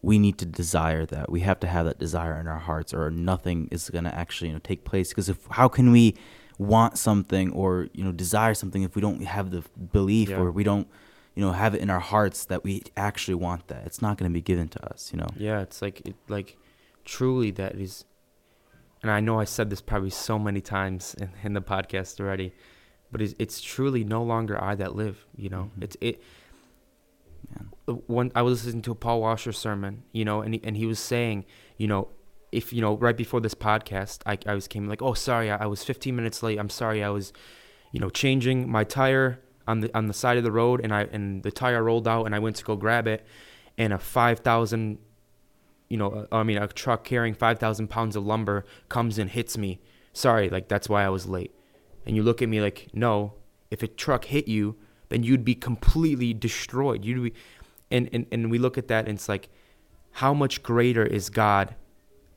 we 0.02 0.18
need 0.18 0.38
to 0.38 0.46
desire 0.46 1.04
that. 1.06 1.30
We 1.30 1.40
have 1.40 1.60
to 1.60 1.66
have 1.66 1.86
that 1.86 1.98
desire 1.98 2.38
in 2.38 2.46
our 2.46 2.58
hearts 2.58 2.94
or 2.94 3.10
nothing 3.10 3.68
is 3.70 3.90
going 3.90 4.04
to 4.04 4.14
actually 4.14 4.48
you 4.48 4.54
know 4.54 4.60
take 4.60 4.84
place. 4.84 5.08
Because 5.08 5.28
if 5.28 5.38
how 5.50 5.68
can 5.68 5.90
we 5.90 6.14
want 6.58 6.98
something 6.98 7.52
or 7.52 7.88
you 7.92 8.02
know 8.04 8.12
desire 8.12 8.52
something 8.54 8.82
if 8.82 8.94
we 8.96 9.00
don't 9.02 9.22
have 9.24 9.50
the 9.50 9.62
belief 9.92 10.28
Yeah. 10.28 10.38
or 10.40 10.50
we 10.50 10.64
don't 10.64 10.88
you 11.36 11.42
know 11.44 11.52
have 11.52 11.74
it 11.74 11.80
in 11.80 11.88
our 11.88 12.00
hearts 12.00 12.44
that 12.46 12.64
we 12.64 12.82
actually 12.96 13.36
want 13.36 13.68
that 13.68 13.86
it's 13.86 14.02
not 14.02 14.18
going 14.18 14.28
to 14.30 14.34
be 14.34 14.40
given 14.42 14.68
to 14.68 14.84
us 14.90 15.10
you 15.12 15.18
know 15.20 15.28
yeah 15.36 15.60
it's 15.60 15.80
like 15.80 16.00
it 16.06 16.16
like 16.28 16.56
truly 17.04 17.52
that 17.52 17.76
is 17.76 18.04
and 19.02 19.10
i 19.12 19.20
know 19.20 19.38
i 19.38 19.44
said 19.44 19.70
this 19.70 19.80
probably 19.80 20.10
so 20.10 20.36
many 20.38 20.60
times 20.60 21.14
in, 21.20 21.30
in 21.44 21.52
the 21.52 21.62
podcast 21.62 22.18
already 22.20 22.52
but 23.12 23.22
it's, 23.22 23.34
it's 23.38 23.60
truly 23.60 24.02
no 24.02 24.22
longer 24.24 24.60
i 24.62 24.74
that 24.74 24.96
live 24.96 25.26
you 25.36 25.48
know 25.48 25.70
Mhm. 25.78 25.84
it's 25.84 25.96
it 26.00 26.20
Man. 27.54 27.68
uh, 27.86 27.92
one 28.08 28.32
I 28.34 28.42
was 28.42 28.64
listening 28.64 28.82
to 28.82 28.90
a 28.92 28.94
Paul 28.94 29.20
Washer 29.22 29.52
sermon, 29.52 30.02
you 30.12 30.24
know, 30.24 30.42
and 30.42 30.52
he, 30.54 30.60
and 30.64 30.76
he 30.76 30.84
was 30.84 30.98
saying, 30.98 31.46
you 31.78 31.86
know, 31.86 32.08
if 32.52 32.72
you 32.72 32.80
know, 32.80 32.96
right 32.96 33.16
before 33.16 33.40
this 33.40 33.54
podcast, 33.54 34.20
I 34.26 34.38
I 34.50 34.54
was 34.54 34.68
came 34.68 34.88
like, 34.88 35.02
oh, 35.02 35.14
sorry, 35.14 35.50
I, 35.50 35.64
I 35.64 35.66
was 35.66 35.84
15 35.84 36.14
minutes 36.14 36.42
late. 36.42 36.58
I'm 36.58 36.70
sorry, 36.70 37.02
I 37.02 37.10
was, 37.10 37.32
you 37.92 38.00
know, 38.00 38.10
changing 38.10 38.70
my 38.70 38.84
tire 38.84 39.40
on 39.66 39.80
the 39.80 39.96
on 39.96 40.06
the 40.06 40.14
side 40.14 40.36
of 40.38 40.44
the 40.44 40.52
road, 40.52 40.80
and 40.82 40.94
I 40.94 41.02
and 41.04 41.42
the 41.42 41.50
tire 41.50 41.82
rolled 41.82 42.08
out, 42.08 42.24
and 42.24 42.34
I 42.34 42.38
went 42.38 42.56
to 42.56 42.64
go 42.64 42.76
grab 42.76 43.06
it, 43.06 43.24
and 43.76 43.92
a 43.92 43.98
5,000, 43.98 44.98
you 45.88 45.96
know, 45.96 46.26
uh, 46.32 46.36
I 46.36 46.42
mean, 46.42 46.58
a 46.58 46.66
truck 46.66 47.04
carrying 47.04 47.34
5,000 47.34 47.88
pounds 47.88 48.16
of 48.16 48.24
lumber 48.24 48.64
comes 48.88 49.18
and 49.18 49.30
hits 49.30 49.56
me. 49.58 49.80
Sorry, 50.12 50.48
like 50.48 50.68
that's 50.68 50.88
why 50.88 51.04
I 51.04 51.08
was 51.10 51.26
late. 51.26 51.54
And 52.06 52.16
you 52.16 52.22
look 52.22 52.40
at 52.42 52.48
me 52.48 52.60
like, 52.60 52.88
no, 52.92 53.34
if 53.70 53.82
a 53.82 53.86
truck 53.86 54.24
hit 54.24 54.48
you, 54.48 54.76
then 55.10 55.22
you'd 55.22 55.44
be 55.44 55.54
completely 55.54 56.32
destroyed. 56.34 57.04
You'd 57.04 57.22
be, 57.22 57.32
and, 57.90 58.08
and, 58.12 58.26
and 58.32 58.50
we 58.50 58.58
look 58.58 58.78
at 58.78 58.88
that 58.88 59.06
and 59.06 59.16
it's 59.16 59.28
like, 59.28 59.48
how 60.12 60.34
much 60.34 60.62
greater 60.62 61.04
is 61.04 61.30
God 61.30 61.74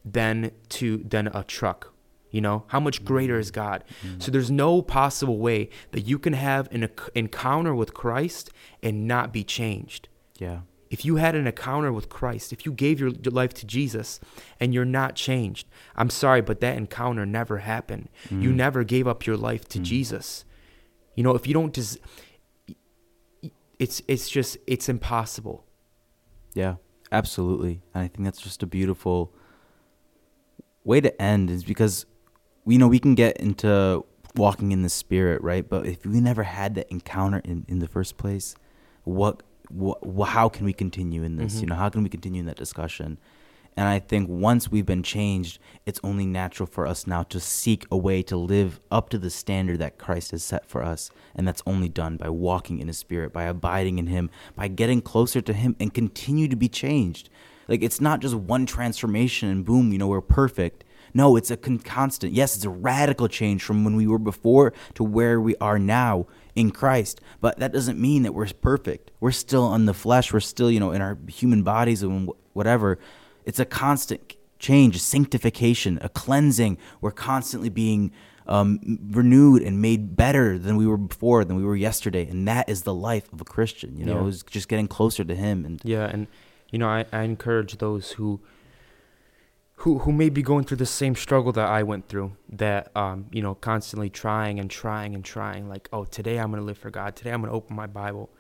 than 0.06 0.52
to 0.70 0.98
than 0.98 1.28
a 1.28 1.44
truck? 1.44 1.94
You 2.32 2.40
know, 2.42 2.64
how 2.68 2.80
much 2.80 3.04
greater 3.04 3.38
is 3.40 3.52
God? 3.52 3.84
So 4.20 4.32
there's 4.32 4.50
no 4.50 4.82
possible 4.82 5.38
way 5.38 5.70
that 5.92 6.02
you 6.02 6.18
can 6.18 6.32
have 6.34 6.72
an 6.72 6.82
enc- 6.88 7.10
encounter 7.14 7.76
with 7.76 7.94
Christ 7.94 8.50
and 8.82 9.06
not 9.06 9.34
be 9.34 9.44
changed. 9.44 10.08
yeah 10.40 10.62
If 10.90 11.04
you 11.06 11.18
had 11.18 11.36
an 11.36 11.46
encounter 11.46 11.92
with 11.92 12.08
Christ, 12.08 12.54
if 12.54 12.66
you 12.66 12.72
gave 12.72 13.00
your 13.02 13.12
life 13.42 13.54
to 13.56 13.66
Jesus 13.66 14.20
and 14.62 14.74
you're 14.74 14.86
not 15.02 15.16
changed, 15.16 15.68
I'm 15.96 16.10
sorry, 16.10 16.42
but 16.42 16.62
that 16.62 16.78
encounter 16.78 17.26
never 17.26 17.58
happened. 17.60 18.08
You 18.30 18.52
Mm. 18.52 18.56
never 18.66 18.84
gave 18.86 19.08
up 19.10 19.26
your 19.28 19.38
life 19.50 19.68
to 19.74 19.80
Mm. 19.80 19.84
Jesus. 19.84 20.46
You 21.16 21.24
know, 21.26 21.36
if 21.36 21.46
you 21.48 21.54
don't 21.54 21.74
des- 21.74 22.00
it's 23.80 24.02
it's 24.08 24.30
just 24.30 24.58
it's 24.68 24.88
impossible. 24.90 25.66
Yeah, 26.54 26.76
absolutely. 27.12 27.82
And 27.94 28.04
I 28.04 28.08
think 28.08 28.24
that's 28.26 28.42
just 28.42 28.64
a 28.64 28.68
beautiful 28.68 29.34
way 30.84 31.02
to 31.02 31.22
end 31.22 31.50
is 31.50 31.64
because 31.64 32.06
we 32.66 32.78
know 32.78 32.88
we 32.88 33.00
can 33.00 33.16
get 33.16 33.38
into 33.38 34.06
walking 34.36 34.72
in 34.72 34.82
the 34.82 34.90
spirit, 34.90 35.42
right? 35.42 35.68
But 35.68 35.86
if 35.86 36.06
we 36.06 36.20
never 36.22 36.44
had 36.44 36.76
that 36.76 36.90
encounter 36.92 37.42
in, 37.44 37.66
in 37.68 37.80
the 37.80 37.88
first 37.88 38.18
place, 38.18 38.56
what, 39.04 39.44
what 39.70 40.30
how 40.30 40.50
can 40.50 40.66
we 40.66 40.74
continue 40.74 41.24
in 41.24 41.38
this? 41.38 41.58
Mhm. 41.58 41.62
You 41.62 41.68
know, 41.68 41.76
how 41.76 41.90
can 41.90 42.04
we 42.04 42.10
continue 42.10 42.40
in 42.40 42.46
that 42.46 42.58
discussion? 42.58 43.18
And 43.78 43.88
I 43.88 44.00
think 44.00 44.28
once 44.28 44.70
we've 44.70 44.86
been 44.86 45.02
changed, 45.02 45.58
it's 45.86 46.00
only 46.04 46.26
natural 46.26 46.68
for 46.68 46.86
us 46.86 47.08
now 47.08 47.24
to 47.24 47.40
seek 47.40 47.86
a 47.90 47.96
way 47.96 48.22
to 48.24 48.36
live 48.36 48.82
up 48.92 49.10
to 49.10 49.18
the 49.18 49.30
standard 49.30 49.80
that 49.80 49.98
Christ 49.98 50.32
has 50.32 50.44
set 50.44 50.66
for 50.66 50.84
us. 50.84 51.10
And 51.36 51.48
that's 51.48 51.64
only 51.66 51.88
done 51.88 52.18
by 52.18 52.30
walking 52.30 52.80
in 52.80 52.88
His 52.88 52.98
Spirit, 52.98 53.32
by 53.32 53.44
abiding 53.44 53.98
in 53.98 54.08
Him, 54.08 54.30
by 54.58 54.68
getting 54.68 55.02
closer 55.02 55.40
to 55.40 55.54
Him 55.54 55.78
and 55.80 55.94
continue 55.94 56.50
to 56.50 56.58
be 56.58 56.68
changed. 56.68 57.30
Like 57.72 57.84
it's 57.84 58.02
not 58.02 58.20
just 58.20 58.36
one 58.36 58.66
transformation 58.66 59.48
and 59.48 59.64
boom, 59.64 59.94
you 59.94 59.98
know, 59.98 60.08
we're 60.08 60.20
perfect. 60.20 60.84
No, 61.14 61.38
it's 61.38 61.50
a 61.50 61.56
con- 61.56 61.80
constant. 61.80 62.34
Yes, 62.34 62.58
it's 62.58 62.66
a 62.66 62.70
radical 62.70 63.30
change 63.30 63.64
from 63.64 63.86
when 63.86 63.96
we 63.96 64.08
were 64.08 64.20
before 64.20 64.74
to 64.96 65.06
where 65.06 65.40
we 65.40 65.56
are 65.62 65.80
now 65.80 66.28
in 66.54 66.72
Christ. 66.72 67.22
But 67.40 67.60
that 67.60 67.72
doesn't 67.72 67.98
mean 67.98 68.24
that 68.24 68.34
we're 68.34 68.48
perfect. 68.48 69.12
We're 69.22 69.32
still 69.32 69.74
in 69.74 69.86
the 69.86 69.94
flesh. 69.94 70.34
We're 70.34 70.42
still, 70.42 70.70
you 70.70 70.82
know, 70.82 70.92
in 70.92 71.02
our 71.02 71.18
human 71.30 71.64
bodies 71.64 72.04
and 72.04 72.30
whatever. 72.52 73.00
It's 73.46 73.60
a 73.60 73.66
constant 73.66 74.36
change, 74.60 74.98
a 74.98 75.00
sanctification, 75.00 75.98
a 76.02 76.10
cleansing. 76.10 76.78
We're 77.00 77.12
constantly 77.12 77.70
being 77.70 78.12
um, 78.48 79.00
renewed 79.12 79.62
and 79.62 79.82
made 79.82 80.18
better 80.18 80.58
than 80.58 80.76
we 80.76 80.86
were 80.86 80.98
before, 80.98 81.46
than 81.46 81.56
we 81.56 81.64
were 81.64 81.78
yesterday. 81.78 82.28
And 82.28 82.46
that 82.50 82.68
is 82.68 82.82
the 82.84 82.94
life 82.94 83.32
of 83.32 83.40
a 83.40 83.46
Christian, 83.46 83.96
you 83.96 84.06
know, 84.06 84.24
Yeah. 84.24 84.28
is 84.28 84.44
just 84.44 84.68
getting 84.68 84.90
closer 84.90 85.24
to 85.24 85.36
Him. 85.36 85.64
And 85.64 85.80
Yeah, 85.86 86.06
and 86.06 86.28
you 86.72 86.80
know, 86.80 86.88
I, 86.88 87.06
I 87.12 87.24
encourage 87.24 87.78
those 87.78 88.14
who 88.14 88.42
who 89.76 90.00
who 90.00 90.12
may 90.12 90.30
be 90.30 90.42
going 90.42 90.64
through 90.64 90.78
the 90.78 90.86
same 90.86 91.16
struggle 91.16 91.52
that 91.52 91.68
I 91.68 91.84
went 91.84 92.08
through, 92.08 92.38
that 92.50 92.96
um, 92.96 93.28
you 93.32 93.42
know, 93.42 93.56
constantly 93.56 94.10
trying 94.10 94.60
and 94.60 94.70
trying 94.70 95.14
and 95.14 95.24
trying, 95.24 95.68
like, 95.68 95.90
oh, 95.92 96.06
today 96.06 96.40
I'm 96.40 96.50
gonna 96.52 96.64
live 96.64 96.78
for 96.78 96.90
God. 96.90 97.16
Today 97.16 97.32
I'm 97.32 97.42
gonna 97.42 97.54
open 97.54 97.76
my 97.76 97.88
Bible 97.88 98.32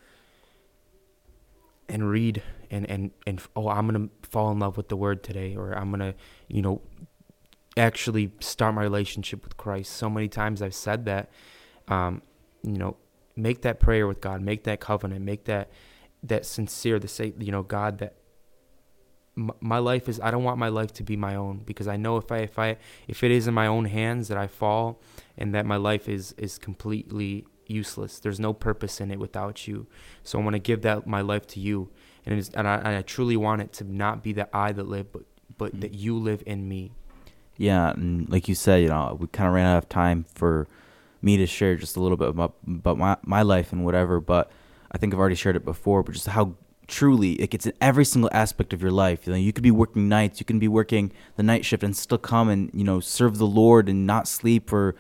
and 1.90 2.10
read 2.10 2.42
and 2.70 2.90
and 2.90 3.12
and 3.28 3.42
oh, 3.56 3.68
I'm 3.68 3.86
gonna 3.88 4.10
fall 4.24 4.52
in 4.52 4.60
love 4.60 4.78
with 4.78 4.88
the 4.88 4.96
Word 4.96 5.24
today, 5.24 5.56
or 5.56 5.74
I'm 5.74 5.92
gonna, 5.92 6.16
you 6.48 6.62
know, 6.62 6.82
actually 7.76 8.32
start 8.40 8.74
my 8.76 8.84
relationship 8.84 9.44
with 9.44 9.58
Christ. 9.58 9.92
So 9.94 10.10
many 10.10 10.30
times 10.30 10.62
I've 10.62 10.76
said 10.76 11.06
that, 11.06 11.30
um, 11.90 12.22
you 12.64 12.78
know, 12.78 12.96
make 13.36 13.62
that 13.64 13.80
prayer 13.80 14.08
with 14.08 14.22
God, 14.22 14.42
make 14.42 14.64
that 14.64 14.80
covenant, 14.80 15.26
make 15.26 15.46
that 15.46 15.70
that 16.24 16.46
sincere 16.46 17.00
to 17.00 17.08
say, 17.08 17.34
you 17.40 17.52
know, 17.52 17.64
God, 17.64 17.98
that 17.98 18.14
my 19.60 19.80
life 19.80 20.08
is. 20.10 20.20
I 20.20 20.32
don't 20.32 20.44
want 20.44 20.58
my 20.58 20.70
life 20.70 20.92
to 20.94 21.04
be 21.04 21.16
my 21.16 21.36
own 21.36 21.62
because 21.66 21.88
I 21.88 21.98
know 21.98 22.18
if 22.18 22.32
I 22.32 22.40
if 22.40 22.58
I 22.60 22.78
if 23.08 23.24
it 23.24 23.32
is 23.32 23.48
in 23.48 23.54
my 23.54 23.68
own 23.68 23.86
hands 23.86 24.28
that 24.30 24.38
I 24.38 24.48
fall 24.48 25.00
and 25.38 25.54
that 25.56 25.66
my 25.66 25.78
life 25.78 26.08
is 26.10 26.34
is 26.38 26.58
completely 26.58 27.46
useless. 27.68 28.20
There's 28.20 28.40
no 28.40 28.54
purpose 28.54 29.00
in 29.02 29.12
it 29.12 29.20
without 29.20 29.68
you. 29.68 29.88
So 30.24 30.40
I 30.40 30.44
want 30.44 30.56
to 30.56 30.60
give 30.60 30.82
that 30.82 31.08
my 31.08 31.22
life 31.22 31.48
to 31.48 31.60
you, 31.60 31.90
and 32.26 32.38
it's, 32.38 32.50
and 32.50 32.68
I 32.68 32.76
and 32.78 32.88
I 32.90 33.02
truly 33.02 33.38
want 33.38 33.62
it 33.62 33.72
to 33.74 33.84
not 33.84 34.24
be 34.24 34.34
that 34.34 34.50
I 34.54 34.72
that 34.74 34.88
live, 34.88 35.12
but 35.12 35.24
but 35.58 35.76
Mhm. 35.76 35.82
that 35.82 35.94
you 35.94 36.18
live 36.18 36.44
in 36.46 36.68
me. 36.68 36.92
Yeah, 37.58 37.92
and 37.92 38.28
like 38.30 38.48
you 38.48 38.56
said, 38.56 38.82
you 38.84 38.90
know, 38.90 39.16
we 39.20 39.28
kind 39.28 39.48
of 39.48 39.54
ran 39.54 39.68
out 39.68 39.78
of 39.78 39.90
time 39.90 40.26
for 40.34 40.68
me 41.22 41.38
to 41.38 41.46
share 41.46 41.76
just 41.76 41.96
a 41.96 42.00
little 42.02 42.18
bit 42.18 42.30
about 42.30 42.56
about 42.68 42.98
my 42.98 43.18
my 43.24 43.42
life 43.42 43.72
and 43.72 43.86
whatever. 43.86 44.20
But 44.20 44.52
I 44.92 44.98
think 44.98 45.14
I've 45.14 45.20
already 45.20 45.36
shared 45.36 45.56
it 45.56 45.64
before. 45.64 46.04
But 46.04 46.14
just 46.14 46.28
how 46.28 46.56
truly 46.92 47.32
it 47.44 47.50
gets 47.50 47.66
in 47.66 47.74
every 47.80 48.04
single 48.04 48.30
aspect 48.34 48.74
of 48.74 48.82
your 48.82 48.92
life 48.92 49.26
you 49.26 49.32
know 49.34 49.40
you 49.48 49.54
could 49.54 49.64
be 49.64 49.72
working 49.72 50.10
nights 50.10 50.40
you 50.42 50.46
can 50.46 50.60
be 50.60 50.68
working 50.68 51.10
the 51.38 51.44
night 51.52 51.64
shift 51.64 51.84
and 51.84 51.96
still 51.96 52.18
come 52.18 52.48
and 52.50 52.70
you 52.74 52.84
know 52.84 53.00
serve 53.00 53.38
the 53.38 53.48
lord 53.48 53.88
and 53.88 54.06
not 54.06 54.28
sleep 54.28 54.70
for 54.70 54.94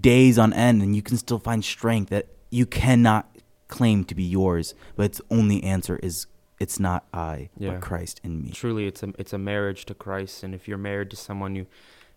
days 0.00 0.38
on 0.38 0.52
end 0.52 0.82
and 0.82 0.94
you 0.96 1.02
can 1.02 1.16
still 1.16 1.38
find 1.38 1.64
strength 1.64 2.10
that 2.10 2.26
you 2.50 2.66
cannot 2.66 3.24
claim 3.68 4.02
to 4.04 4.14
be 4.14 4.24
yours 4.24 4.74
but 4.96 5.04
its 5.06 5.20
only 5.30 5.62
answer 5.62 5.96
is 6.02 6.26
it's 6.58 6.80
not 6.80 7.06
i 7.12 7.48
Yeah. 7.56 7.72
but 7.74 7.80
christ 7.80 8.20
in 8.24 8.42
me 8.42 8.50
Truly, 8.50 8.86
it's 8.88 9.02
a 9.04 9.12
it's 9.18 9.32
a 9.32 9.38
marriage 9.38 9.84
to 9.86 9.94
Christ, 9.94 10.42
and 10.42 10.52
if 10.54 10.66
you're 10.66 10.78
married 10.90 11.10
to 11.10 11.16
someone, 11.16 11.54
you 11.54 11.66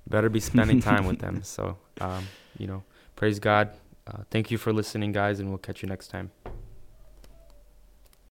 better 0.08 0.30
be 0.30 0.39
spending 0.39 0.80
time 0.82 1.06
with 1.06 1.20
them. 1.20 1.41
So, 1.56 1.78
um, 2.00 2.24
you 2.58 2.65
know, 2.65 2.82
praise 3.15 3.38
God. 3.39 3.70
Uh, 4.08 4.24
thank 4.32 4.50
you 4.52 4.58
for 4.58 4.74
listening, 4.74 5.12
guys, 5.12 5.39
and 5.39 5.50
we'll 5.50 5.60
catch 5.67 5.84
you 5.84 5.89
next 5.89 6.08
time. 6.08 6.32